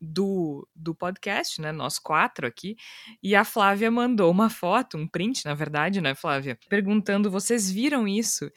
[0.01, 1.71] do, do podcast, né?
[1.71, 2.75] Nós quatro aqui.
[3.21, 6.57] E a Flávia mandou uma foto, um print, na verdade, né, Flávia?
[6.67, 8.51] Perguntando: vocês viram isso?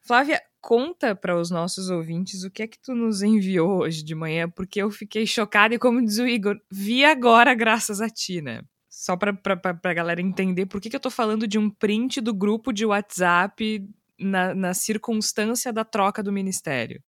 [0.00, 4.14] Flávia, conta para os nossos ouvintes o que é que tu nos enviou hoje de
[4.14, 8.40] manhã, porque eu fiquei chocada e, como diz o Igor, vi agora graças a ti,
[8.40, 8.62] né?
[8.88, 9.38] Só para
[9.84, 12.84] a galera entender por que, que eu tô falando de um print do grupo de
[12.84, 17.00] WhatsApp na, na circunstância da troca do ministério.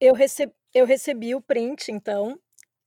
[0.00, 2.38] Eu recebi, eu recebi o print, então,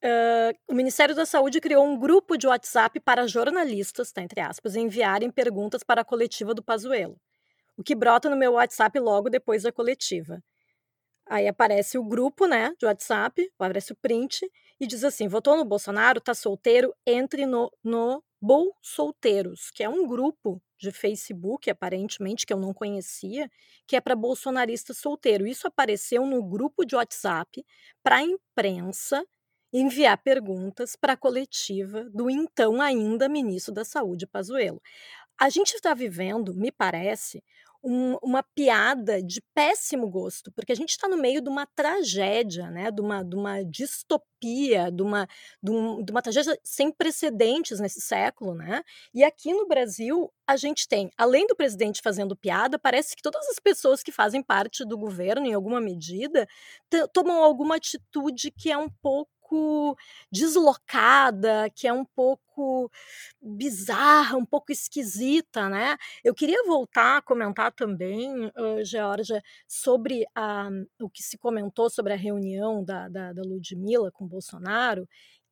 [0.05, 4.75] Uh, o Ministério da Saúde criou um grupo de WhatsApp para jornalistas, tá, entre aspas,
[4.75, 7.19] enviarem perguntas para a coletiva do Pazuello.
[7.75, 10.43] O que brota no meu WhatsApp logo depois da coletiva.
[11.27, 14.47] Aí aparece o grupo, né, de WhatsApp, aparece o print
[14.79, 20.05] e diz assim: votou no Bolsonaro, tá solteiro, entre no, no Bolsolteiros, que é um
[20.05, 23.49] grupo de Facebook, aparentemente, que eu não conhecia,
[23.87, 25.47] que é para bolsonarista solteiro.
[25.47, 27.65] Isso apareceu no grupo de WhatsApp
[28.03, 29.25] para a imprensa
[29.77, 34.81] enviar perguntas para a coletiva do então ainda ministro da Saúde, Pazuello.
[35.37, 37.43] A gente está vivendo, me parece,
[37.85, 42.71] um, uma piada de péssimo gosto, porque a gente está no meio de uma tragédia,
[42.71, 42.89] né?
[42.89, 45.27] de, uma, de uma distopia, de uma,
[45.61, 48.55] de, um, de uma tragédia sem precedentes nesse século.
[48.55, 48.81] Né?
[49.13, 53.47] E aqui no Brasil, a gente tem, além do presidente fazendo piada, parece que todas
[53.49, 56.47] as pessoas que fazem parte do governo, em alguma medida,
[57.13, 59.97] tomam alguma atitude que é um pouco pouco
[60.31, 62.91] deslocada, que é um pouco
[63.41, 65.97] bizarra, um pouco esquisita, né?
[66.23, 70.69] Eu queria voltar a comentar também, uh, Georgia, sobre a,
[71.01, 75.07] o que se comentou sobre a reunião da, da, da Ludmilla com Bolsonaro,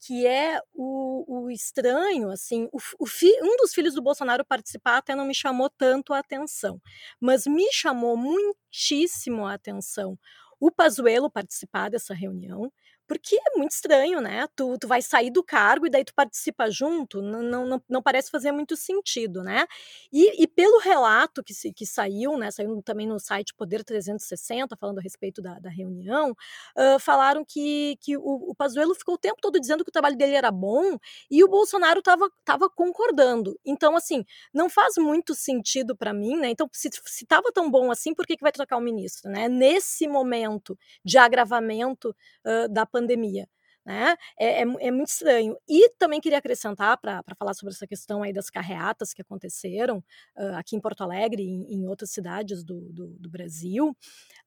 [0.06, 4.98] que é o, o estranho, assim, o, o fi, um dos filhos do Bolsonaro participar
[4.98, 6.82] até não me chamou tanto a atenção,
[7.22, 10.18] mas me chamou muitíssimo a atenção
[10.66, 12.72] o Pazuello participar dessa reunião,
[13.08, 14.48] porque é muito estranho, né?
[14.56, 18.32] Tu, tu vai sair do cargo e daí tu participa junto, não, não, não parece
[18.32, 19.66] fazer muito sentido, né?
[20.12, 22.52] E, e pelo relato que, se, que saiu, né?
[22.52, 27.98] Saiu também no site Poder 360, falando a respeito da, da reunião, uh, falaram que,
[28.00, 30.98] que o, o Pazuello ficou o tempo todo dizendo que o trabalho dele era bom
[31.30, 33.60] e o Bolsonaro estava tava concordando.
[33.66, 36.50] Então, assim, não faz muito sentido para mim, né?
[36.50, 36.90] Então, se
[37.22, 39.48] estava tão bom assim, por que, que vai trocar o ministro, né?
[39.50, 43.48] Nesse momento de agravamento uh, da pandemia.
[43.86, 44.16] Né?
[44.40, 45.58] É, é, é, muito estranho.
[45.68, 49.98] E também queria acrescentar, para falar sobre essa questão aí das carreatas que aconteceram
[50.38, 53.90] uh, aqui em Porto Alegre e em, em outras cidades do, do, do Brasil.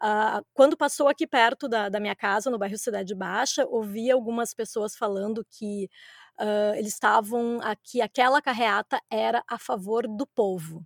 [0.02, 4.54] Uh, quando passou aqui perto da, da, minha casa, no bairro Cidade Baixa, ouvi algumas
[4.54, 5.90] pessoas falando que
[6.40, 10.82] uh, eles estavam aqui, aquela carreata era a favor do povo.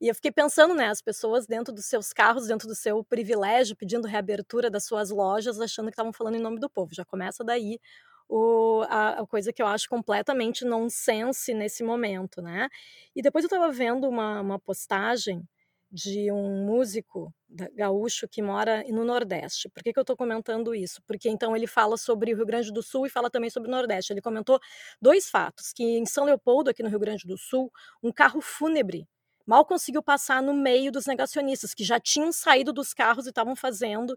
[0.00, 3.76] E eu fiquei pensando, né, as pessoas dentro dos seus carros, dentro do seu privilégio,
[3.76, 6.94] pedindo reabertura das suas lojas, achando que estavam falando em nome do povo.
[6.94, 7.80] Já começa daí
[8.28, 12.68] o, a, a, coisa que eu acho completamente nonsense nesse momento, né?
[13.16, 15.42] E depois eu estava vendo uma, uma postagem
[15.90, 17.32] de um músico
[17.74, 19.70] gaúcho que mora no Nordeste.
[19.70, 21.00] Por que, que eu estou comentando isso?
[21.06, 23.72] Porque então ele fala sobre o Rio Grande do Sul e fala também sobre o
[23.72, 24.12] Nordeste.
[24.12, 24.60] Ele comentou
[25.00, 29.08] dois fatos: que em São Leopoldo, aqui no Rio Grande do Sul, um carro fúnebre
[29.48, 33.56] mal conseguiu passar no meio dos negacionistas, que já tinham saído dos carros e estavam
[33.56, 34.10] fazendo,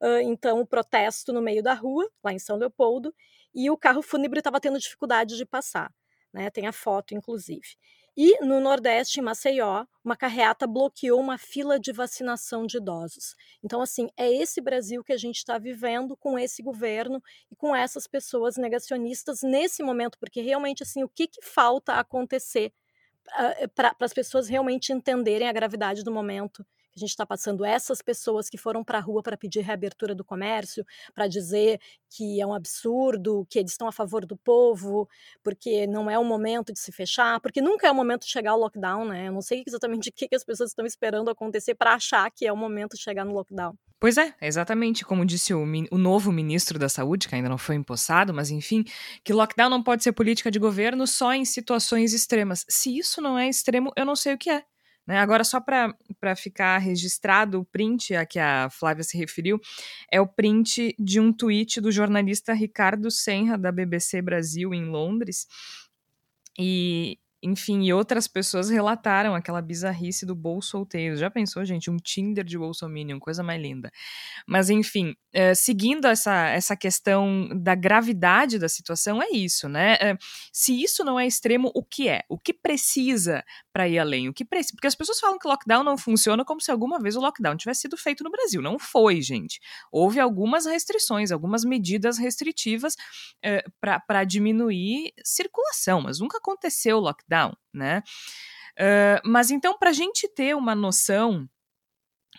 [0.00, 3.12] uh, então, o protesto no meio da rua, lá em São Leopoldo,
[3.52, 5.92] e o carro fúnebre estava tendo dificuldade de passar.
[6.32, 6.50] Né?
[6.50, 7.66] Tem a foto, inclusive.
[8.16, 13.34] E no Nordeste, em Maceió, uma carreata bloqueou uma fila de vacinação de idosos.
[13.64, 17.20] Então, assim, é esse Brasil que a gente está vivendo com esse governo
[17.50, 22.72] e com essas pessoas negacionistas nesse momento, porque realmente, assim, o que, que falta acontecer
[23.74, 26.64] para as pessoas realmente entenderem a gravidade do momento
[26.96, 27.64] a gente está passando.
[27.64, 31.80] Essas pessoas que foram para a rua para pedir reabertura do comércio, para dizer
[32.10, 35.08] que é um absurdo, que eles estão a favor do povo,
[35.42, 38.52] porque não é o momento de se fechar, porque nunca é o momento de chegar
[38.52, 39.28] ao lockdown, né?
[39.28, 42.46] Eu não sei exatamente o que, que as pessoas estão esperando acontecer para achar que
[42.46, 43.76] é o momento de chegar no lockdown.
[43.98, 47.76] Pois é, exatamente como disse o, o, novo ministro da Saúde, que ainda não foi
[47.76, 48.84] empossado, mas enfim,
[49.24, 52.64] que lockdown não pode ser política de governo só em situações extremas.
[52.68, 54.64] Se isso não é extremo, eu não sei o que é.
[55.06, 55.18] Né?
[55.18, 59.60] Agora, só para ficar registrado o print a que a Flávia se referiu,
[60.10, 65.46] é o print de um tweet do jornalista Ricardo Senra, da BBC Brasil, em Londres.
[66.58, 71.16] E, enfim, e outras pessoas relataram aquela bizarrice do bolso solteiro.
[71.16, 71.90] Já pensou, gente?
[71.90, 73.90] Um Tinder de Bolsominion, coisa mais linda.
[74.46, 79.94] Mas, enfim, é, seguindo essa, essa questão da gravidade da situação, é isso, né?
[80.00, 80.16] É,
[80.52, 82.22] se isso não é extremo, o que é?
[82.28, 83.44] O que precisa
[83.76, 84.26] para ir além?
[84.26, 84.72] O que precisa?
[84.74, 87.82] Porque as pessoas falam que lockdown não funciona como se alguma vez o lockdown tivesse
[87.82, 88.62] sido feito no Brasil.
[88.62, 89.60] Não foi, gente.
[89.92, 92.96] Houve algumas restrições, algumas medidas restritivas
[93.44, 93.62] é,
[94.08, 98.02] para diminuir circulação, mas nunca aconteceu lockdown, né?
[98.78, 101.46] Uh, mas então, para a gente ter uma noção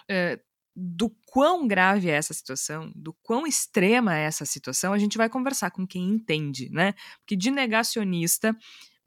[0.09, 0.41] uh,
[0.75, 5.29] do quão grave é essa situação, do quão extrema é essa situação, a gente vai
[5.29, 6.95] conversar com quem entende, né?
[7.19, 8.57] Porque de negacionista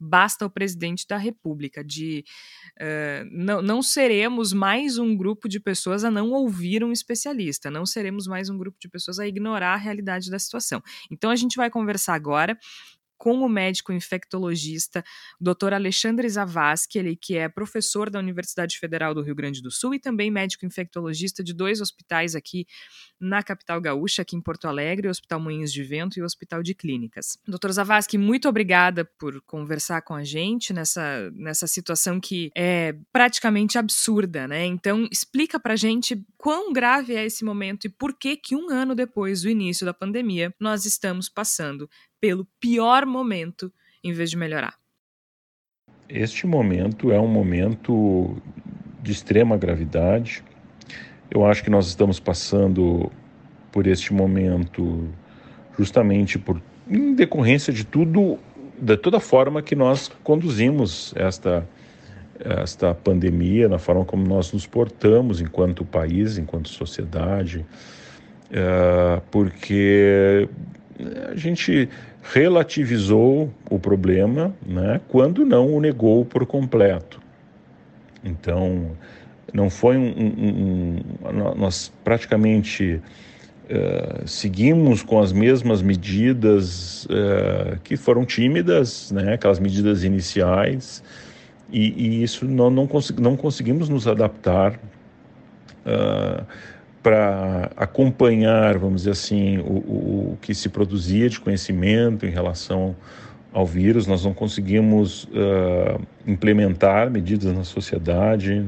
[0.01, 2.25] basta o presidente da República, de
[2.79, 7.85] uh, não, não seremos mais um grupo de pessoas a não ouvir um especialista, não
[7.85, 10.81] seremos mais um grupo de pessoas a ignorar a realidade da situação.
[11.11, 12.57] Então a gente vai conversar agora
[13.21, 15.03] com o médico infectologista
[15.39, 15.75] Dr.
[15.75, 19.99] Alexandre Zavascki, ele que é professor da Universidade Federal do Rio Grande do Sul e
[19.99, 22.65] também médico infectologista de dois hospitais aqui
[23.19, 26.63] na capital gaúcha, aqui em Porto Alegre, o Hospital Moinhos de Vento e o Hospital
[26.63, 27.37] de Clínicas.
[27.47, 27.69] Dr.
[27.69, 34.47] Zavascki, muito obrigada por conversar com a gente nessa, nessa situação que é praticamente absurda,
[34.47, 34.65] né?
[34.65, 38.95] Então, explica pra gente quão grave é esse momento e por que que um ano
[38.95, 41.87] depois do início da pandemia nós estamos passando
[42.21, 44.75] pelo pior momento em vez de melhorar.
[46.07, 48.37] Este momento é um momento
[49.01, 50.43] de extrema gravidade.
[51.29, 53.11] Eu acho que nós estamos passando
[53.71, 55.09] por este momento
[55.77, 58.37] justamente por em decorrência de tudo,
[58.77, 61.67] de toda forma que nós conduzimos esta
[62.63, 67.63] esta pandemia, na forma como nós nos portamos enquanto país, enquanto sociedade,
[68.49, 70.49] uh, porque
[71.31, 71.87] a gente
[72.21, 77.19] relativizou o problema, né, quando não o negou por completo.
[78.23, 78.91] Então,
[79.51, 83.01] não foi um, um, um nós praticamente
[83.65, 91.03] uh, seguimos com as mesmas medidas uh, que foram tímidas, né, aquelas medidas iniciais,
[91.71, 94.79] e, e isso não, não, consegui, não conseguimos nos adaptar
[95.85, 96.45] uh,
[97.01, 102.95] para acompanhar, vamos dizer assim, o, o, o, que se produzia de conhecimento em relação
[103.51, 104.05] ao vírus.
[104.05, 108.65] Nós não conseguimos uh, implementar medidas na sociedade,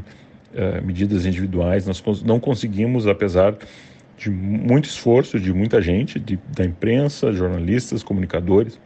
[0.54, 1.86] uh, medidas individuais.
[1.86, 3.56] Nós não conseguimos, apesar
[4.18, 8.80] de muito esforço de muita gente, de, da imprensa, jornalistas, comunicadores,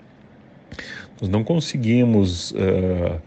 [1.21, 3.21] nós não conseguimos uh,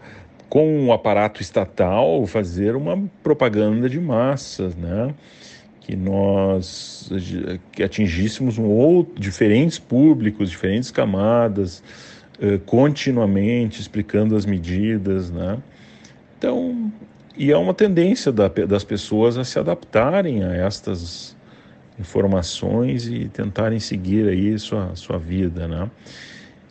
[0.47, 5.13] com o aparato estatal fazer uma propaganda de massas, né?
[5.91, 7.11] Que nós
[7.73, 11.83] que atingíssemos um outro, diferentes públicos, diferentes camadas,
[12.39, 15.57] uh, continuamente explicando as medidas, né?
[16.37, 16.89] Então,
[17.35, 21.35] e é uma tendência da, das pessoas a se adaptarem a estas
[21.99, 25.91] informações e tentarem seguir aí sua, sua vida, né?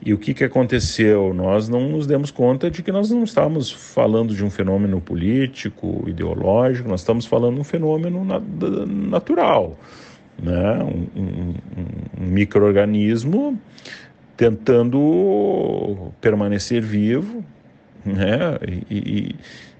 [0.03, 1.35] E o que, que aconteceu?
[1.35, 6.05] Nós não nos demos conta de que nós não estávamos falando de um fenômeno político,
[6.07, 8.41] ideológico, nós estamos falando de um fenômeno na,
[8.87, 9.79] natural.
[10.43, 10.83] Né?
[10.83, 11.55] Um, um,
[12.19, 13.61] um microorganismo
[14.37, 17.45] tentando permanecer vivo
[18.05, 18.59] né?
[18.91, 19.37] E,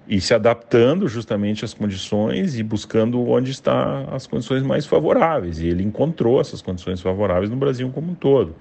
[0.09, 5.61] e, e, se adaptando justamente às condições e buscando onde estão as condições mais favoráveis.
[5.61, 8.55] E ele encontrou essas condições favoráveis no Brasil como um todo.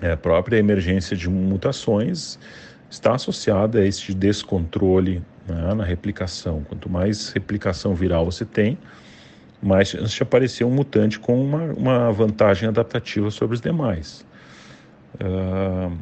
[0.00, 2.38] É, a própria emergência de mutações
[2.90, 6.62] está associada a este descontrole né, na replicação.
[6.68, 8.78] Quanto mais replicação viral você tem,
[9.62, 14.24] mais chance de aparecer um mutante com uma, uma vantagem adaptativa sobre os demais.
[15.14, 15.96] Uh,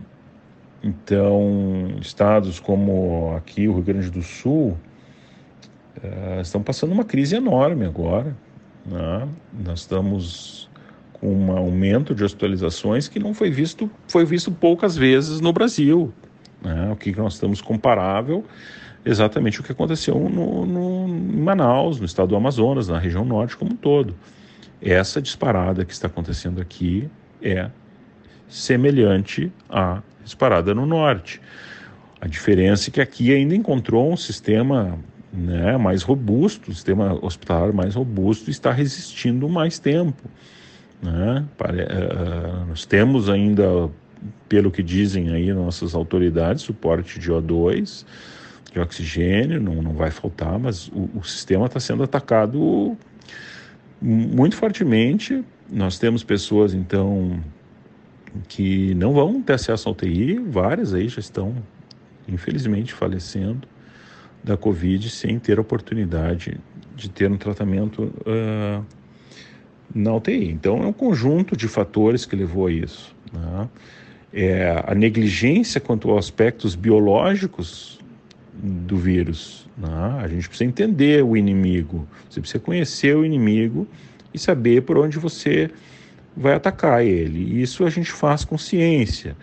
[0.83, 4.77] então, estados como aqui, o Rio Grande do Sul,
[5.99, 8.37] uh, estão passando uma crise enorme agora.
[8.85, 9.29] Né?
[9.65, 10.66] Nós estamos
[11.29, 16.13] um aumento de hospitalizações que não foi visto, foi visto poucas vezes no Brasil.
[16.63, 16.91] Né?
[16.93, 18.45] O que nós estamos comparável
[19.07, 23.57] exatamente o que aconteceu no, no, em Manaus, no estado do Amazonas, na região norte
[23.57, 24.17] como um todo.
[24.83, 27.09] Essa disparada que está acontecendo aqui
[27.41, 27.71] é
[28.49, 31.41] semelhante à disparada no norte.
[32.21, 34.99] A diferença é que aqui ainda encontrou um sistema
[35.33, 40.29] né, mais robusto, um sistema hospitalar mais robusto, está resistindo mais tempo.
[41.03, 41.45] Né?
[41.61, 43.91] Uh, nós temos ainda,
[44.49, 48.05] pelo que dizem aí nossas autoridades, suporte de O2,
[48.73, 52.97] de oxigênio, não, não vai faltar, mas o, o sistema está sendo atacado
[54.01, 55.45] muito fortemente.
[55.71, 57.41] Nós temos pessoas, então,
[58.49, 61.55] que não vão ter acesso ao UTI, várias aí já estão
[62.29, 63.67] infelizmente falecendo
[64.43, 66.59] da Covid sem ter a oportunidade
[66.95, 68.85] de ter um tratamento uh,
[69.95, 70.51] na UTI.
[70.51, 73.15] Então, é um conjunto de fatores que levou a isso.
[73.33, 73.69] Né?
[74.33, 77.99] É, a negligência quanto aos aspectos biológicos
[78.53, 79.69] do vírus.
[79.77, 80.19] Né?
[80.21, 83.87] A gente precisa entender o inimigo, você precisa conhecer o inimigo
[84.33, 85.71] e saber por onde você
[86.37, 87.61] vai atacar ele.
[87.61, 89.37] Isso a gente faz com ciência.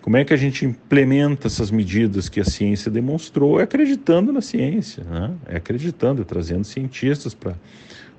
[0.00, 3.60] Como é que a gente implementa essas medidas que a ciência demonstrou?
[3.60, 5.32] É acreditando na ciência, né?
[5.46, 7.54] é acreditando, é trazendo cientistas para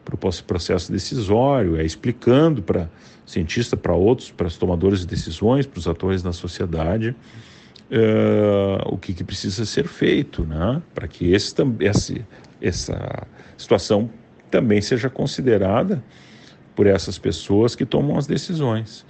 [0.03, 2.89] para o processo decisório, é explicando para
[3.25, 7.15] cientista, para outros, para os tomadores de decisões, para os atores da sociedade,
[7.89, 10.81] uh, o que, que, precisa ser feito, né?
[10.93, 12.25] para que esse, esse,
[12.61, 13.27] essa
[13.57, 14.09] situação
[14.49, 16.03] também seja considerada
[16.75, 19.05] por essas pessoas que tomam as decisões.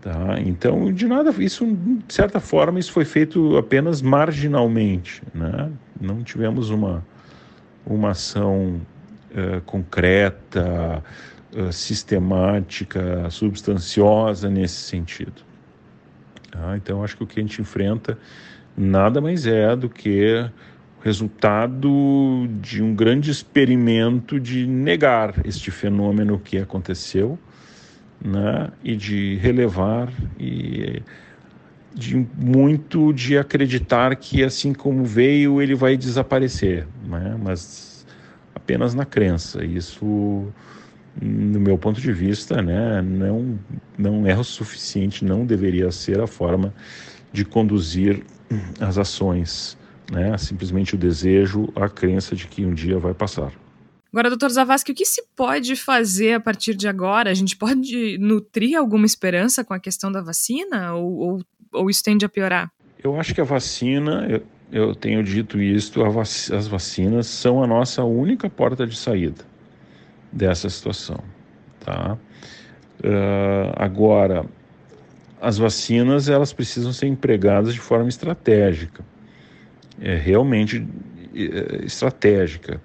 [0.00, 0.38] Tá?
[0.44, 1.66] Então, de nada, isso,
[2.06, 5.22] de certa forma, isso foi feito apenas marginalmente.
[5.34, 5.70] Né?
[6.00, 7.04] Não tivemos uma,
[7.86, 8.80] uma ação
[9.38, 11.02] uh, concreta,
[11.54, 15.42] uh, sistemática, substanciosa nesse sentido.
[16.50, 16.76] Tá?
[16.76, 18.18] Então, acho que o que a gente enfrenta
[18.76, 20.48] nada mais é do que
[21.02, 27.38] resultado de um grande experimento de negar este fenômeno que aconteceu
[28.20, 31.02] né, e de relevar e
[31.94, 37.87] de muito de acreditar que assim como veio ele vai desaparecer, né, mas
[38.58, 39.64] apenas na crença.
[39.64, 40.04] Isso,
[41.20, 43.58] no meu ponto de vista, né, não
[43.96, 46.74] não é o suficiente, não deveria ser a forma
[47.32, 48.22] de conduzir
[48.80, 49.76] as ações,
[50.12, 53.52] né, simplesmente o desejo, a crença de que um dia vai passar.
[54.12, 57.30] Agora, doutor Zavascki, o que se pode fazer a partir de agora?
[57.30, 61.42] A gente pode nutrir alguma esperança com a questão da vacina ou, ou,
[61.74, 62.70] ou isso tende a piorar?
[63.04, 64.40] Eu acho que a vacina,
[64.70, 65.58] eu, tenho dito
[66.12, 69.44] vac, as vacinas são a nossa única porta de saída
[70.30, 71.20] dessa situação,
[71.80, 72.18] tá?
[73.00, 74.44] Uh, agora,
[75.40, 79.04] as vacinas elas precisam ser empregadas de forma estratégica,
[80.00, 80.86] é realmente
[81.34, 82.80] é, estratégica.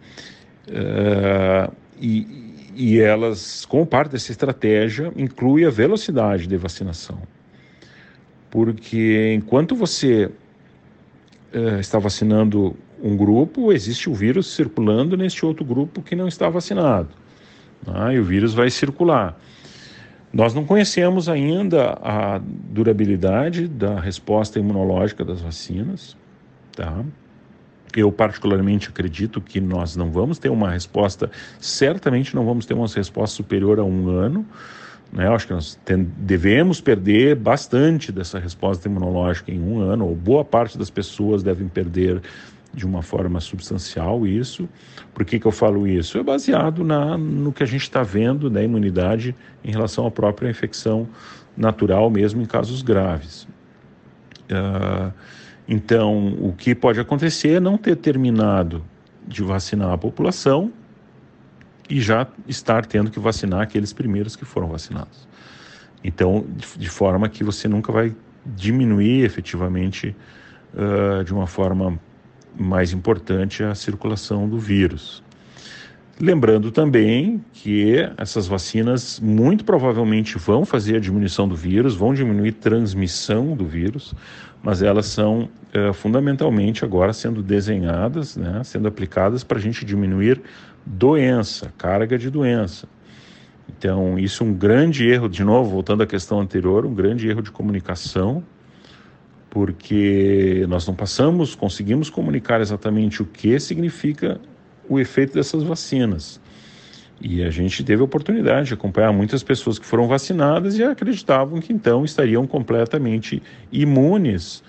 [0.67, 7.21] Uh, e, e elas, como parte dessa estratégia, inclui a velocidade de vacinação.
[8.49, 10.31] Porque enquanto você
[11.53, 16.49] uh, está vacinando um grupo, existe o vírus circulando neste outro grupo que não está
[16.49, 17.09] vacinado.
[17.85, 18.13] Tá?
[18.13, 19.37] E o vírus vai circular.
[20.31, 26.17] Nós não conhecemos ainda a durabilidade da resposta imunológica das vacinas,
[26.75, 27.03] tá?
[27.95, 31.29] Eu, particularmente, acredito que nós não vamos ter uma resposta,
[31.59, 34.43] certamente não vamos ter uma resposta superior a um ano.
[35.13, 35.27] Né?
[35.27, 35.79] Acho que nós
[36.17, 41.67] devemos perder bastante dessa resposta imunológica em um ano, ou boa parte das pessoas devem
[41.67, 42.21] perder
[42.73, 44.67] de uma forma substancial isso.
[45.13, 46.17] Por que, que eu falo isso?
[46.17, 50.49] É baseado na, no que a gente está vendo da imunidade em relação à própria
[50.49, 51.07] infecção
[51.55, 53.47] natural, mesmo em casos graves.
[54.49, 55.13] Uh,
[55.67, 58.83] então, o que pode acontecer é não ter terminado
[59.27, 60.73] de vacinar a população
[61.89, 65.27] e já estar tendo que vacinar aqueles primeiros que foram vacinados.
[66.03, 66.45] Então,
[66.77, 68.13] de, forma que você nunca vai
[68.45, 70.15] diminuir efetivamente
[70.73, 71.97] uh, de uma forma
[72.57, 75.23] mais importante a circulação do vírus.
[76.19, 82.51] Lembrando também que essas vacinas muito provavelmente vão fazer a diminuição do vírus, vão diminuir
[82.51, 84.13] transmissão do vírus,
[84.61, 90.39] mas elas são é, fundamentalmente agora sendo desenhadas, né, sendo aplicadas para a gente diminuir
[90.85, 92.87] doença, carga de doença.
[93.69, 97.41] Então, isso é um grande erro, de novo, voltando à questão anterior, um grande erro
[97.41, 98.43] de comunicação,
[99.49, 104.39] porque nós não passamos, conseguimos comunicar exatamente o que significa
[104.89, 106.41] o efeito dessas vacinas.
[107.21, 111.61] E a gente teve a oportunidade de acompanhar muitas pessoas que foram vacinadas e acreditavam
[111.61, 114.63] que então estariam completamente imunes,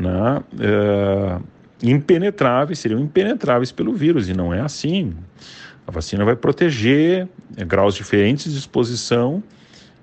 [0.00, 1.42] né, uh,
[1.82, 5.14] impenetráveis, seriam impenetráveis pelo vírus, e não é assim.
[5.86, 9.42] A vacina vai proteger a graus diferentes de exposição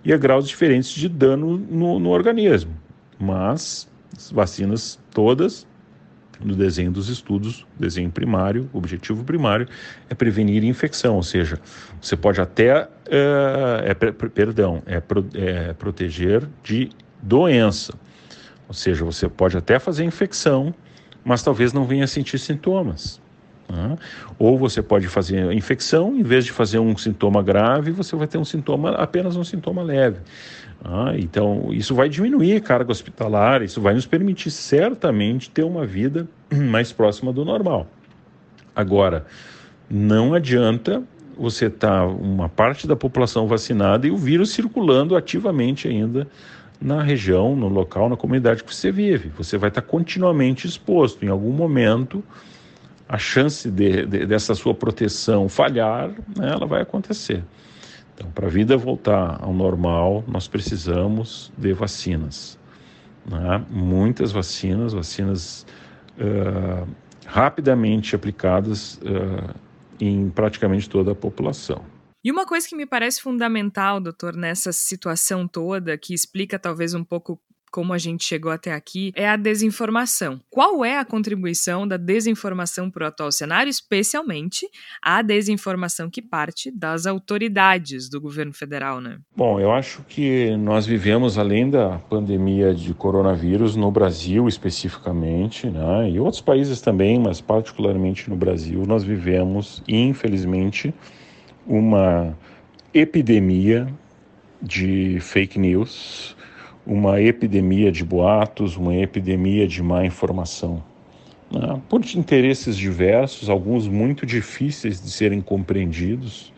[0.04, 2.72] e a graus diferentes de dano no, no organismo.
[3.20, 5.68] Mas as vacinas todas
[6.44, 9.68] no desenho dos estudos, desenho primário, objetivo primário
[10.10, 11.60] é prevenir infecção, ou seja,
[12.02, 15.02] você pode até, é, é, perdão, é,
[15.36, 16.90] é proteger de
[17.22, 17.94] doença,
[18.68, 20.74] ou seja, você pode até fazer infecção,
[21.26, 23.20] mas talvez não venha sentir sintomas.
[23.68, 23.98] Né?
[24.38, 28.38] Ou você pode fazer infecção, em vez de fazer um sintoma grave, você vai ter
[28.38, 30.20] um sintoma, apenas um sintoma leve.
[30.84, 35.84] Ah, então, isso vai diminuir a carga hospitalar, isso vai nos permitir certamente ter uma
[35.84, 37.88] vida mais próxima do normal.
[38.76, 39.26] Agora,
[39.90, 41.02] não adianta
[41.38, 46.28] você estar tá uma parte da população vacinada e o vírus circulando ativamente ainda
[46.80, 49.30] na região, no local, na comunidade que você vive.
[49.38, 51.24] Você vai estar continuamente exposto.
[51.26, 52.24] Em algum momento,
[53.08, 57.44] a chance de, de, dessa sua proteção falhar, né, ela vai acontecer.
[58.14, 62.58] Então, para a vida voltar ao normal, nós precisamos de vacinas.
[63.26, 63.64] Né?
[63.70, 65.66] Muitas vacinas, vacinas
[66.18, 66.88] uh,
[67.26, 69.54] rapidamente aplicadas uh,
[70.00, 71.82] em praticamente toda a população.
[72.26, 77.04] E uma coisa que me parece fundamental, doutor, nessa situação toda, que explica talvez um
[77.04, 77.40] pouco
[77.72, 80.42] como a gente chegou até aqui, é a desinformação.
[80.50, 84.68] Qual é a contribuição da desinformação para o atual cenário, especialmente
[85.04, 89.20] a desinformação que parte das autoridades do governo federal, né?
[89.36, 96.10] Bom, eu acho que nós vivemos, além da pandemia de coronavírus, no Brasil especificamente, né,
[96.10, 100.92] e outros países também, mas particularmente no Brasil, nós vivemos, infelizmente,
[101.66, 102.38] uma
[102.94, 103.88] epidemia
[104.62, 106.36] de fake news
[106.86, 110.84] uma epidemia de boatos, uma epidemia de má informação.
[111.52, 111.82] Né?
[111.90, 116.54] Por interesses diversos, alguns muito difíceis de serem compreendidos,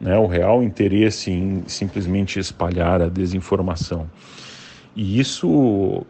[0.00, 0.16] né?
[0.16, 4.10] o real interesse em simplesmente espalhar a desinformação.
[4.94, 6.06] E isso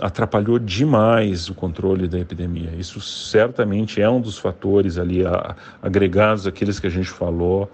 [0.00, 2.70] atrapalhou demais o controle da epidemia.
[2.76, 7.70] Isso certamente é um dos fatores ali a, agregados àqueles que a gente falou.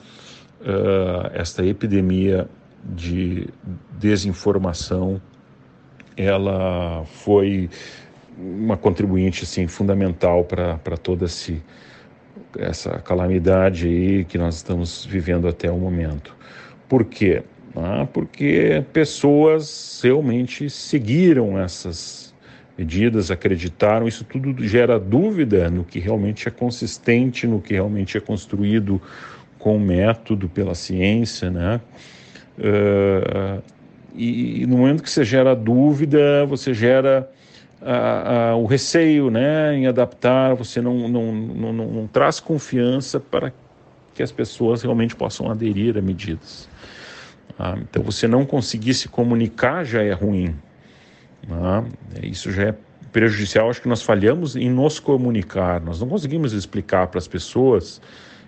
[0.61, 2.47] Uh, esta epidemia
[2.85, 3.49] de
[3.99, 5.21] desinformação,
[6.17, 7.71] ela foi
[8.37, 11.63] uma contribuinte assim, fundamental para toda esse,
[12.59, 16.35] essa calamidade aí que nós estamos vivendo até o momento.
[16.89, 17.43] Por quê?
[17.77, 22.35] Ah, porque pessoas realmente seguiram essas
[22.77, 28.21] medidas, acreditaram, isso tudo gera dúvida no que realmente é consistente, no que realmente é
[28.21, 29.01] construído
[29.59, 31.81] com método pela ciência, né?
[32.59, 33.63] Uh,
[34.15, 37.31] e, no momento que você gera dúvida, você gera
[38.59, 43.53] o receio né, em adaptar, você não, não, não, não, não traz confiança para
[44.15, 46.70] que as pessoas realmente possam aderir a medidas.
[47.63, 50.57] Ah, então, você não conseguir se comunicar já é ruim.
[51.51, 51.85] Ah,
[52.23, 52.75] isso já é
[53.13, 53.69] prejudicial.
[53.69, 55.79] Acho que nós falhamos em nos comunicar.
[55.79, 58.01] Nós não conseguimos explicar para as pessoas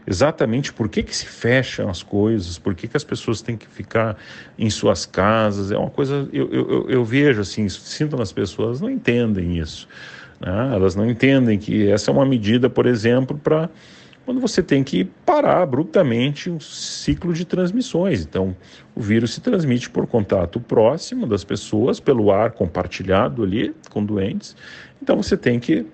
[0.07, 3.67] exatamente por que, que se fecham as coisas, por que, que as pessoas têm que
[3.67, 4.17] ficar
[4.59, 5.71] em suas casas.
[5.71, 9.87] É uma coisa, eu, eu, eu vejo assim, sinto nas pessoas, não entendem isso.
[10.41, 10.71] Né?
[10.73, 13.69] Elas não entendem que essa é uma medida, por exemplo, para
[14.25, 18.23] quando você tem que parar abruptamente um ciclo de transmissões.
[18.23, 18.57] Então,
[18.95, 24.57] o vírus se transmite por contato próximo das pessoas, pelo ar compartilhado ali com doentes.
[25.01, 25.87] Então, você tem que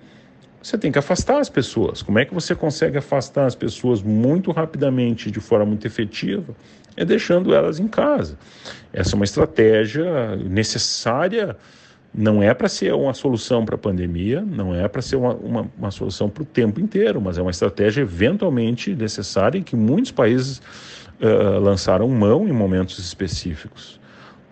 [0.61, 2.01] você tem que afastar as pessoas.
[2.01, 6.53] Como é que você consegue afastar as pessoas muito rapidamente, de forma muito efetiva?
[6.97, 8.37] É deixando elas em casa.
[8.91, 11.55] Essa é uma estratégia necessária,
[12.13, 15.71] não é para ser uma solução para a pandemia, não é para ser uma, uma,
[15.77, 20.11] uma solução para o tempo inteiro, mas é uma estratégia eventualmente necessária em que muitos
[20.11, 20.59] países
[21.21, 23.99] uh, lançaram mão em momentos específicos.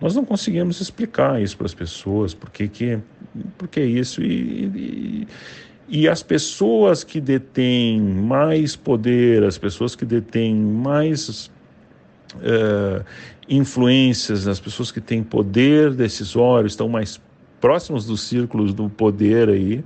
[0.00, 2.98] Nós não conseguimos explicar isso para as pessoas, por que, que,
[3.56, 5.28] por isso, e, e
[5.88, 11.50] e as pessoas que detêm mais poder, as pessoas que detêm mais
[12.34, 13.02] uh,
[13.48, 17.18] influências, as pessoas que têm poder decisório, estão mais
[17.60, 19.84] próximos dos círculos do poder aí,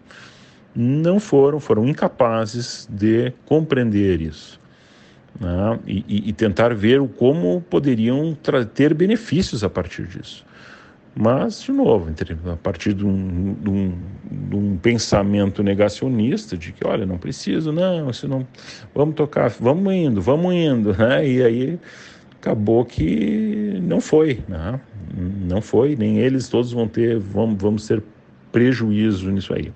[0.74, 4.60] não foram, foram incapazes de compreender isso.
[5.38, 5.78] Né?
[5.86, 8.36] E, e, tentar ver como poderiam
[8.74, 10.44] ter benefícios a partir disso.
[11.14, 12.10] Mas, de novo,
[12.50, 13.98] a partir de um, de, um,
[14.30, 18.46] de um, pensamento negacionista, de que, olha, não preciso, não, isso não,
[18.94, 21.26] vamos tocar, vamos indo, vamos indo, né?
[21.28, 21.78] E aí
[22.40, 24.80] acabou que não foi, né?
[25.14, 28.02] Não foi, nem eles todos vão ter, vamos, vamos ter
[28.50, 29.72] prejuízo nisso aí.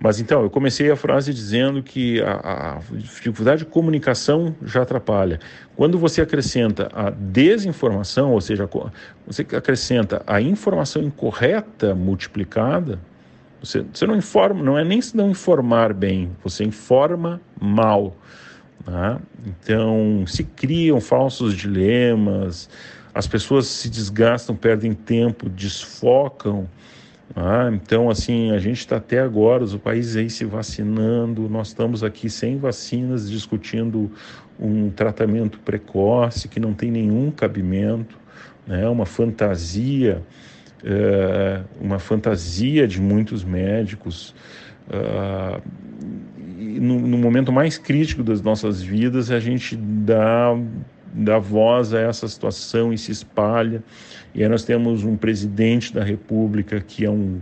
[0.00, 5.40] Mas então, eu comecei a frase dizendo que a, a, dificuldade de comunicação já atrapalha.
[5.76, 8.68] Quando você acrescenta a desinformação, ou seja,
[9.26, 12.98] você acrescenta a informação incorreta multiplicada,
[13.62, 18.14] você, você não informa, não é nem se não informar bem, você informa mal.
[18.86, 19.18] Né?
[19.46, 22.68] Então, se criam falsos dilemas,
[23.14, 26.68] as pessoas se desgastam, perdem tempo, desfocam
[27.34, 32.04] Ah, então, assim, a gente está até agora, os países aí se vacinando, nós estamos
[32.04, 34.10] aqui sem vacinas discutindo
[34.58, 38.16] um tratamento precoce que não tem nenhum cabimento,
[38.66, 38.88] né?
[38.88, 40.22] uma fantasia,
[40.84, 44.34] é, uma fantasia de muitos médicos.
[44.86, 45.62] Uh,
[46.80, 50.54] no, no, momento mais crítico das nossas vidas, a gente dá,
[51.14, 53.82] dá voz a essa situação e se espalha.
[54.34, 57.40] E aí nós temos um presidente da República que é um,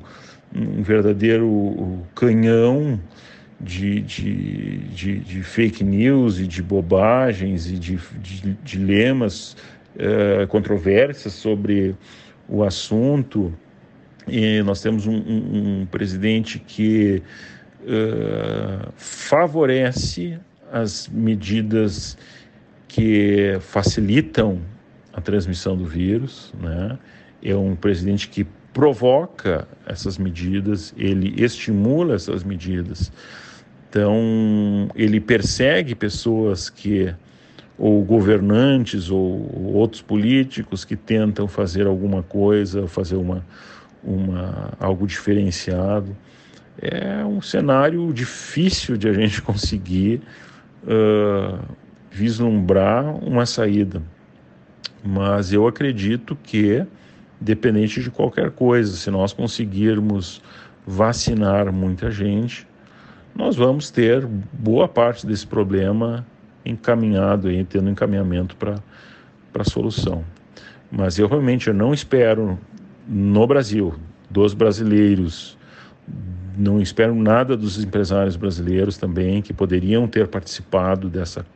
[0.55, 3.01] um verdadeiro canhão
[3.59, 9.57] de, de, de, de, fake news e de bobagens e de, de dilemas
[9.97, 11.95] uh, controversas sobre
[12.49, 13.55] o assunto.
[14.29, 17.23] E nós temos um, um, um presidente que
[17.83, 20.39] uh, favorece
[20.73, 22.17] as medidas
[22.93, 24.61] que facilitam
[25.15, 26.99] a transmissão do vírus, né?
[27.43, 33.11] É um presidente que provoca essas medidas, ele estimula essas medidas.
[33.89, 37.15] Então, ele persegue pessoas que
[37.79, 43.45] ou governantes ou outros políticos que tentam fazer alguma coisa, fazer uma,
[44.05, 46.15] uma algo diferenciado.
[46.81, 50.21] É um cenário difícil de a gente conseguir
[50.85, 51.59] uh,
[52.13, 54.03] vislumbrar uma saída
[55.03, 56.85] mas eu acredito que,
[57.41, 60.41] dependente de qualquer coisa, se nós conseguirmos
[60.87, 62.67] vacinar muita gente,
[63.35, 66.25] nós vamos ter boa parte desse problema
[66.65, 68.81] encaminhado, aí, tendo encaminhamento para
[69.55, 70.25] a solução.
[70.91, 72.59] Mas eu realmente eu não espero
[73.09, 73.95] no Brasil,
[74.31, 75.59] dos brasileiros,
[76.57, 81.47] não espero nada dos empresários brasileiros também, que poderiam ter participado dessa,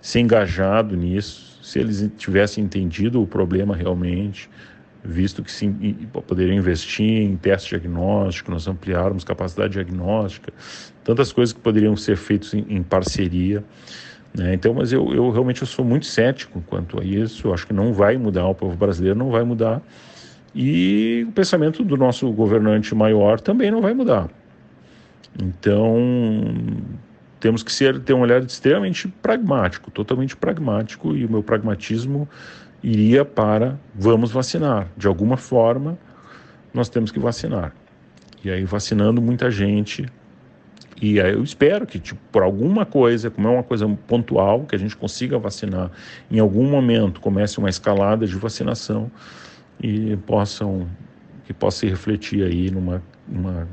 [0.00, 4.48] se engajado nisso, se eles tivessem entendido o problema realmente,
[5.04, 5.96] visto que sim,
[6.26, 10.52] poderiam investir em teste diagnóstico, nós ampliarmos capacidade diagnóstica,
[11.04, 13.64] tantas coisas que poderiam ser feitas em, em parceria.
[14.36, 14.54] Né?
[14.54, 17.48] Então, mas eu, eu realmente eu sou muito cético quanto a isso.
[17.48, 19.82] Eu acho que não vai mudar, o povo brasileiro não vai mudar.
[20.54, 24.28] E o pensamento do nosso governante maior também não vai mudar.
[25.36, 25.96] Então,
[27.40, 32.28] temos que ser, ter um olhar extremamente pragmático, totalmente pragmático, e o meu pragmatismo
[32.82, 34.88] iria para vamos vacinar.
[34.96, 35.98] De alguma forma,
[36.72, 37.72] nós temos que vacinar.
[38.44, 40.06] E aí, vacinando muita gente.
[41.00, 44.74] E aí eu espero que, tipo, por alguma coisa, como é uma coisa pontual, que
[44.74, 45.90] a gente consiga vacinar
[46.30, 49.10] em algum momento, comece uma escalada de vacinação
[49.80, 50.88] e possam
[51.48, 53.66] que possa se refletir aí numa, numa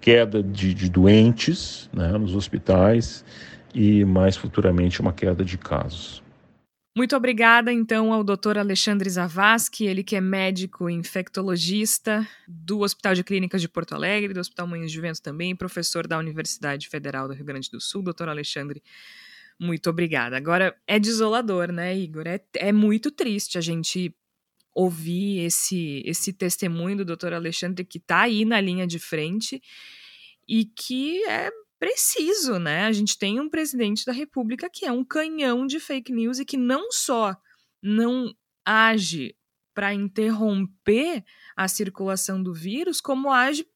[0.00, 3.24] queda de, de doentes né, nos hospitais
[3.74, 6.22] e mais futuramente uma queda de casos.
[6.96, 8.58] Muito obrigada, então, ao Dr.
[8.58, 14.40] Alexandre Zavascki, ele que é médico infectologista do Hospital de Clínicas de Porto Alegre, do
[14.40, 18.02] Hospital de Vento também, professor da Universidade Federal do Rio Grande do Sul.
[18.02, 18.82] Doutor Alexandre,
[19.58, 20.36] muito obrigada.
[20.36, 22.26] Agora, é desolador, né, Igor?
[22.26, 24.12] É, é muito triste a gente
[24.74, 29.60] ouvir esse, esse testemunho do doutor Alexandre, que está aí na linha de frente
[30.48, 32.84] e que é preciso, né?
[32.84, 36.44] A gente tem um presidente da República que é um canhão de fake news e
[36.44, 37.34] que não só
[37.82, 39.34] não age
[39.74, 41.24] para interromper
[41.56, 43.66] a circulação do vírus, como age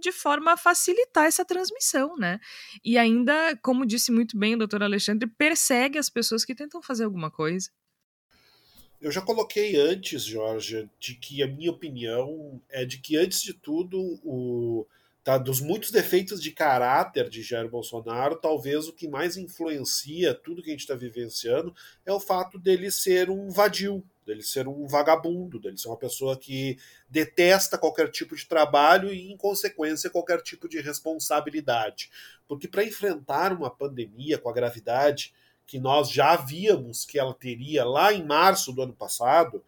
[0.00, 2.40] de forma a facilitar essa transmissão, né?
[2.84, 7.04] E ainda, como disse muito bem o doutor Alexandre, persegue as pessoas que tentam fazer
[7.04, 7.70] alguma coisa.
[9.00, 13.54] Eu já coloquei antes, Jorge, de que a minha opinião é de que, antes de
[13.54, 14.86] tudo, o,
[15.24, 20.62] tá, dos muitos defeitos de caráter de Jair Bolsonaro, talvez o que mais influencia tudo
[20.62, 21.74] que a gente está vivenciando
[22.04, 26.36] é o fato dele ser um vadio, dele ser um vagabundo, dele ser uma pessoa
[26.36, 26.76] que
[27.08, 32.10] detesta qualquer tipo de trabalho e, em consequência, qualquer tipo de responsabilidade.
[32.46, 35.32] Porque para enfrentar uma pandemia com a gravidade
[35.70, 39.64] que nós já víamos que ela teria lá em março do ano passado,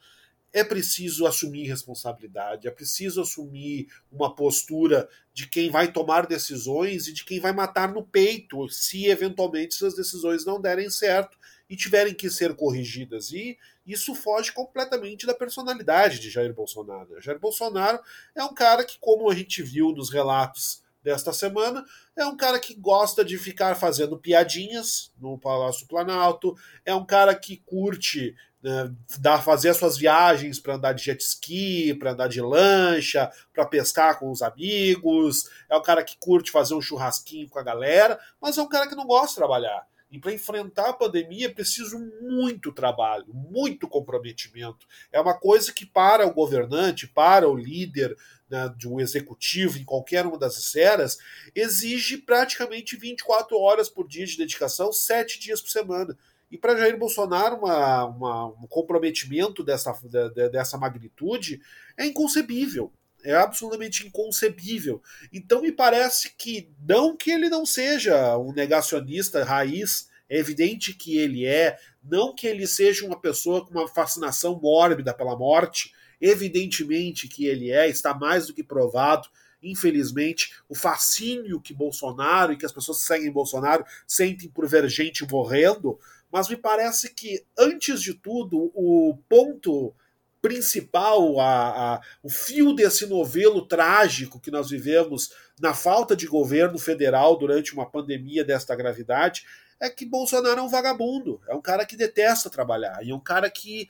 [0.52, 7.12] é preciso assumir responsabilidade, é preciso assumir uma postura de quem vai tomar decisões e
[7.12, 11.38] de quem vai matar no peito se eventualmente essas decisões não derem certo
[11.70, 13.30] e tiverem que ser corrigidas.
[13.30, 17.20] E isso foge completamente da personalidade de Jair Bolsonaro.
[17.20, 18.00] Jair Bolsonaro
[18.34, 21.84] é um cara que, como a gente viu nos relatos desta semana.
[22.16, 26.54] É um cara que gosta de ficar fazendo piadinhas no Palácio Planalto.
[26.84, 31.20] É um cara que curte né, dar, fazer as suas viagens para andar de jet
[31.20, 35.50] ski, para andar de lancha, para pescar com os amigos.
[35.68, 38.88] É um cara que curte fazer um churrasquinho com a galera, mas é um cara
[38.88, 39.86] que não gosta de trabalhar.
[40.12, 44.86] E para enfrentar a pandemia é preciso muito trabalho, muito comprometimento.
[45.10, 48.14] É uma coisa que para o governante, para o líder
[48.52, 51.16] né, de um executivo em qualquer uma das esferas,
[51.54, 56.16] exige praticamente 24 horas por dia de dedicação, 7 dias por semana.
[56.50, 61.62] E para Jair Bolsonaro, uma, uma, um comprometimento dessa, de, dessa magnitude
[61.96, 62.92] é inconcebível.
[63.24, 65.00] É absolutamente inconcebível.
[65.32, 71.16] Então me parece que, não que ele não seja um negacionista raiz, é evidente que
[71.16, 77.26] ele é, não que ele seja uma pessoa com uma fascinação mórbida pela morte, evidentemente
[77.26, 79.28] que ele é, está mais do que provado.
[79.60, 84.88] Infelizmente, o fascínio que Bolsonaro e que as pessoas que seguem Bolsonaro sentem por ver
[84.88, 85.98] gente morrendo,
[86.30, 89.92] mas me parece que, antes de tudo, o ponto
[90.40, 96.78] principal, a, a, o fio desse novelo trágico que nós vivemos na falta de governo
[96.78, 99.44] federal durante uma pandemia desta gravidade,
[99.80, 103.20] é que Bolsonaro é um vagabundo, é um cara que detesta trabalhar, e é um
[103.20, 103.88] cara que,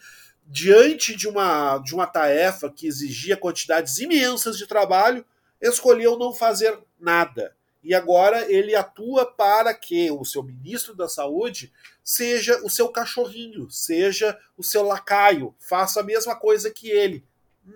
[0.52, 5.24] diante de uma, de uma tarefa que exigia quantidades imensas de trabalho,
[5.60, 11.72] escolheu não fazer nada e agora ele atua para que o seu ministro da Saúde
[12.04, 17.24] seja o seu cachorrinho, seja o seu lacaio, faça a mesma coisa que ele.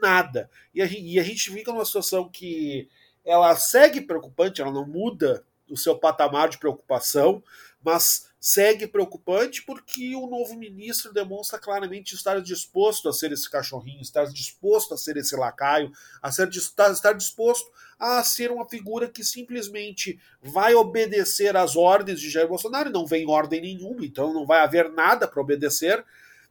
[0.00, 0.48] Nada.
[0.72, 2.88] E a, e a gente fica numa situação que
[3.24, 7.42] ela segue preocupante, ela não muda o seu patamar de preocupação,
[7.82, 14.00] mas segue preocupante porque o novo ministro demonstra claramente estar disposto a ser esse cachorrinho,
[14.00, 15.90] estar disposto a ser esse lacaio,
[16.22, 22.30] a ser, estar disposto a ser uma figura que simplesmente vai obedecer às ordens de
[22.30, 26.04] Jair Bolsonaro, não vem ordem nenhuma, então não vai haver nada para obedecer.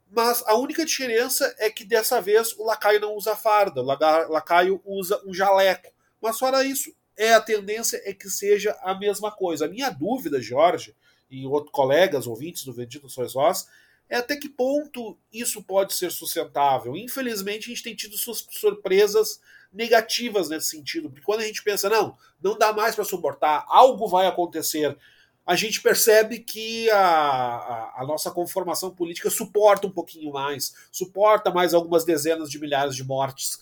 [0.10, 4.82] Mas a única diferença é que dessa vez o lacaio não usa farda, o lacaio
[4.86, 5.92] usa um jaleco.
[6.22, 9.66] Mas fora isso, é a tendência é que seja a mesma coisa.
[9.66, 10.96] A minha dúvida, Jorge,
[11.42, 13.68] e outros colegas ouvintes do Bendito Sois Vós,
[14.10, 16.96] é até que ponto isso pode ser sustentável.
[16.96, 19.40] Infelizmente, a gente tem tido surpresas
[19.74, 24.08] negativas nesse sentido, porque quando a gente pensa, não, não dá mais para suportar, algo
[24.08, 24.98] vai acontecer,
[25.46, 31.52] a gente percebe que a, a, a, nossa conformação política suporta um pouquinho mais, suporta
[31.52, 33.60] mais algumas dezenas de milhares de mortes.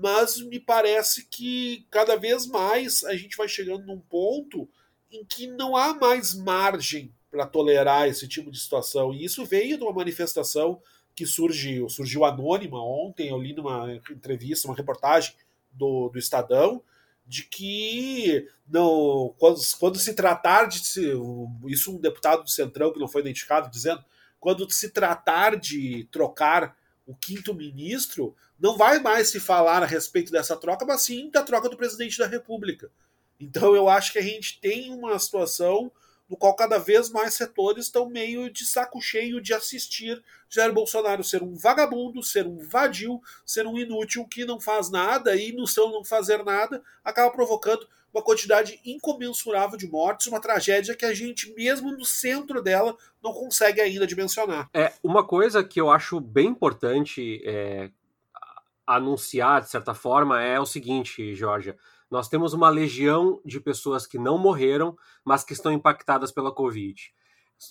[0.00, 4.68] Mas me parece que cada vez mais a gente vai chegando num ponto
[5.16, 9.12] em que não há mais margem para tolerar esse tipo de situação.
[9.12, 10.80] E isso veio de uma manifestação
[11.14, 15.34] que surgiu, surgiu anônima ontem, eu li numa entrevista, uma reportagem
[15.72, 16.82] do, do Estadão,
[17.26, 20.80] de que não, quando, quando se tratar de
[21.66, 24.04] isso um deputado do Centrão que não foi identificado dizendo,
[24.38, 30.30] quando se tratar de trocar o quinto ministro, não vai mais se falar a respeito
[30.30, 32.90] dessa troca, mas sim da troca do presidente da República.
[33.38, 35.90] Então eu acho que a gente tem uma situação
[36.28, 41.22] no qual cada vez mais setores estão meio de saco cheio de assistir Jair Bolsonaro
[41.22, 45.66] ser um vagabundo, ser um vadio, ser um inútil que não faz nada e no
[45.66, 51.12] seu não fazer nada acaba provocando uma quantidade incomensurável de mortes, uma tragédia que a
[51.12, 54.70] gente, mesmo no centro dela, não consegue ainda dimensionar.
[54.72, 57.90] É uma coisa que eu acho bem importante é,
[58.86, 61.76] anunciar, de certa forma, é o seguinte, Georgia
[62.10, 67.12] nós temos uma legião de pessoas que não morreram, mas que estão impactadas pela Covid.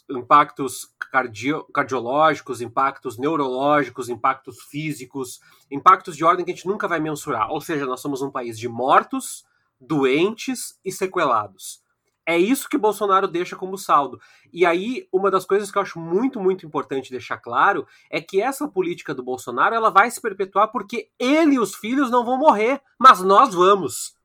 [0.10, 5.40] Impactos cardio, cardiológicos, impactos neurológicos, impactos físicos,
[5.72, 7.52] impactos de ordem que a gente nunca vai mensurar.
[7.52, 9.46] Ou seja, nós somos um país de mortos,
[9.80, 11.84] doentes e sequelados.
[12.28, 14.20] É isso que Bolsonaro deixa como saldo.
[14.52, 18.42] E aí, uma das coisas que eu acho muito, muito importante deixar claro é que
[18.42, 22.40] essa política do Bolsonaro ela vai se perpetuar porque ele e os filhos não vão
[22.40, 24.16] morrer, mas nós vamos.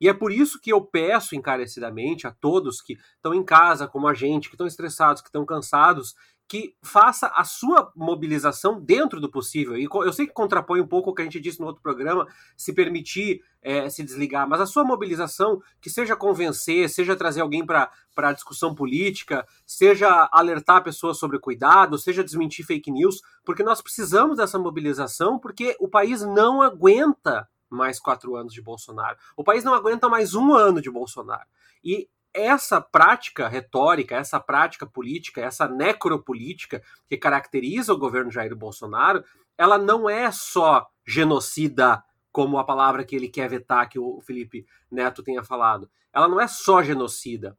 [0.00, 4.06] E é por isso que eu peço encarecidamente a todos que estão em casa, como
[4.06, 6.14] a gente, que estão estressados, que estão cansados,
[6.48, 9.76] que faça a sua mobilização dentro do possível.
[9.76, 12.26] E eu sei que contrapõe um pouco o que a gente disse no outro programa,
[12.56, 17.66] se permitir é, se desligar, mas a sua mobilização, que seja convencer, seja trazer alguém
[17.66, 23.82] para a discussão política, seja alertar pessoas sobre cuidado, seja desmentir fake news, porque nós
[23.82, 29.16] precisamos dessa mobilização, porque o país não aguenta mais quatro anos de Bolsonaro.
[29.36, 31.46] O país não aguenta mais um ano de Bolsonaro.
[31.84, 39.24] E essa prática retórica, essa prática política, essa necropolítica que caracteriza o governo Jair Bolsonaro,
[39.56, 44.66] ela não é só genocida, como a palavra que ele quer vetar, que o Felipe
[44.90, 45.90] Neto tenha falado.
[46.12, 47.58] Ela não é só genocida.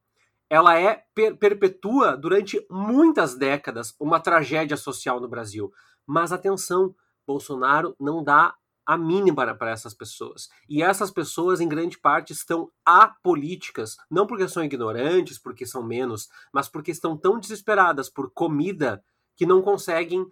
[0.50, 5.72] Ela é per perpetua durante muitas décadas uma tragédia social no Brasil.
[6.08, 6.96] Mas atenção,
[7.28, 8.56] Bolsonaro não dá
[8.90, 10.50] a mínima para essas pessoas.
[10.68, 16.28] E essas pessoas, em grande parte, estão apolíticas, não porque são ignorantes, porque são menos,
[16.52, 19.04] mas porque estão tão desesperadas por comida
[19.36, 20.26] que não conseguem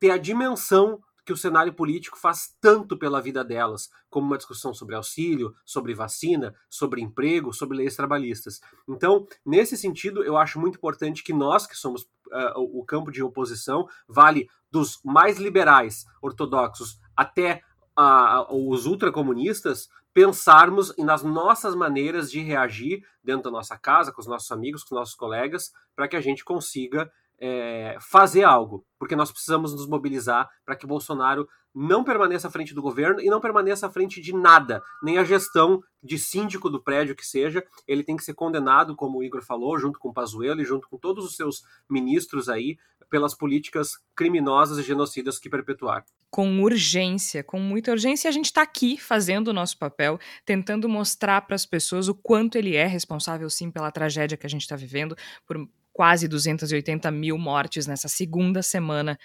[0.00, 4.74] ter a dimensão que o cenário político faz tanto pela vida delas, como uma discussão
[4.74, 8.60] sobre auxílio, sobre vacina, sobre emprego, sobre leis trabalhistas.
[8.88, 13.22] Então, nesse sentido, eu acho muito importante que nós, que somos uh, o campo de
[13.22, 17.62] oposição, vale dos mais liberais ortodoxos até
[18.00, 24.26] uh, os ultracomunistas, pensarmos nas nossas maneiras de reagir dentro da nossa casa, com os
[24.26, 29.16] nossos amigos, com os nossos colegas, para que a gente consiga é, fazer algo, porque
[29.16, 33.40] nós precisamos nos mobilizar para que Bolsonaro não permaneça à frente do governo e não
[33.40, 38.02] permaneça à frente de nada, nem a gestão de síndico do prédio que seja, ele
[38.02, 40.98] tem que ser condenado, como o Igor falou, junto com o Pazuello e junto com
[40.98, 42.76] todos os seus ministros aí,
[43.08, 46.04] pelas políticas criminosas e genocidas que perpetuaram.
[46.30, 51.40] Com urgência, com muita urgência, a gente está aqui fazendo o nosso papel, tentando mostrar
[51.42, 54.76] para as pessoas o quanto ele é responsável, sim, pela tragédia que a gente está
[54.76, 59.18] vivendo, por quase 280 mil mortes nessa segunda semana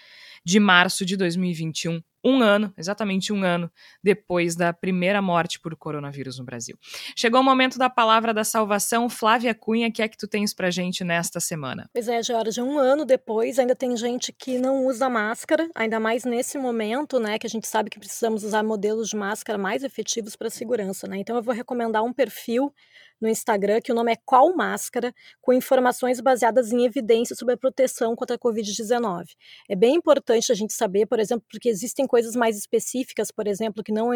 [0.46, 3.70] de março de 2021, um ano, exatamente um ano,
[4.04, 6.78] depois da primeira morte por coronavírus no Brasil.
[7.16, 9.10] Chegou o momento da palavra da salvação.
[9.10, 11.90] Flávia Cunha, que é que tu tens pra gente nesta semana?
[11.94, 16.26] Pois é, Jorge, um ano depois ainda tem gente que não usa máscara, ainda mais
[16.26, 20.36] nesse momento, né, que a gente sabe que precisamos usar modelos de máscara mais efetivos
[20.36, 21.18] para segurança, né?
[21.18, 22.74] Então eu vou recomendar um perfil
[23.20, 27.58] no Instagram, que o nome é Qual Máscara, com informações baseadas em evidências sobre a
[27.58, 29.26] proteção contra a Covid-19.
[29.70, 33.84] É bem importante a gente saber, por exemplo, porque existem coisas mais específicas, por exemplo,
[33.84, 34.10] que não,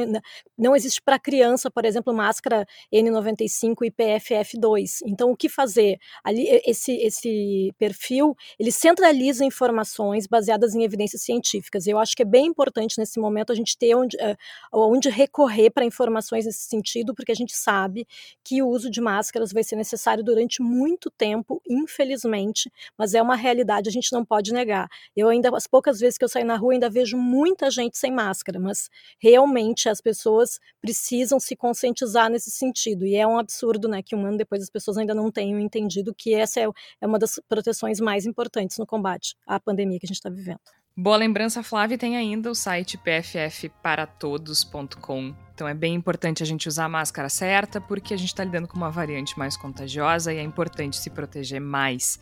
[0.58, 5.00] não existe para criança, por exemplo, máscara N95 e PFF2.
[5.06, 5.98] Então, o que fazer?
[6.24, 11.88] Ali, esse, esse perfil, ele centraliza informações baseadas em evidências científicas.
[11.88, 14.36] Eu acho que é bem importante nesse momento a gente ter onde, uh,
[14.74, 18.08] onde recorrer para informações nesse sentido, porque a gente sabe
[18.44, 23.36] que o uso de máscaras vai ser necessário durante muito tempo, infelizmente, mas é uma
[23.36, 24.90] realidade, a gente não pode negar.
[25.16, 28.12] Eu ainda, as poucas vezes que eu saio na rua, ainda vejo muita gente sem
[28.12, 33.06] máscara, mas realmente as pessoas precisam se conscientizar nesse sentido.
[33.06, 36.14] E é um absurdo, né, que um ano depois as pessoas ainda não tenham entendido
[36.14, 36.68] que essa é,
[37.02, 40.79] é uma das proteções mais importantes no combate à pandemia que a gente está vivendo.
[41.02, 45.34] Boa lembrança, Flávia, tem ainda o site pffparatodos.com.
[45.56, 48.68] Então é bem importante a gente usar a máscara certa, porque a gente está lidando
[48.68, 52.20] com uma variante mais contagiosa e é importante se proteger mais.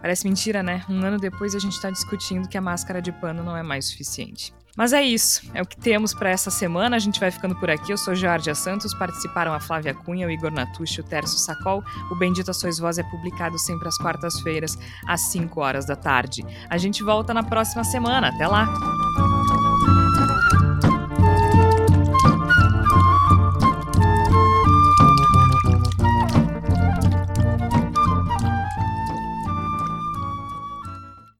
[0.00, 0.84] Parece mentira, né?
[0.88, 3.84] Um ano depois a gente está discutindo que a máscara de pano não é mais
[3.84, 4.52] suficiente.
[4.76, 6.96] Mas é isso, é o que temos para essa semana.
[6.96, 7.92] A gente vai ficando por aqui.
[7.92, 11.82] Eu sou Georgia Santos, participaram a Flávia Cunha, o Igor Natucci, o Tércio Sacol.
[12.10, 16.44] O Bendita Sois Voz é publicado sempre às quartas-feiras, às 5 horas da tarde.
[16.68, 18.28] A gente volta na próxima semana.
[18.28, 18.66] Até lá!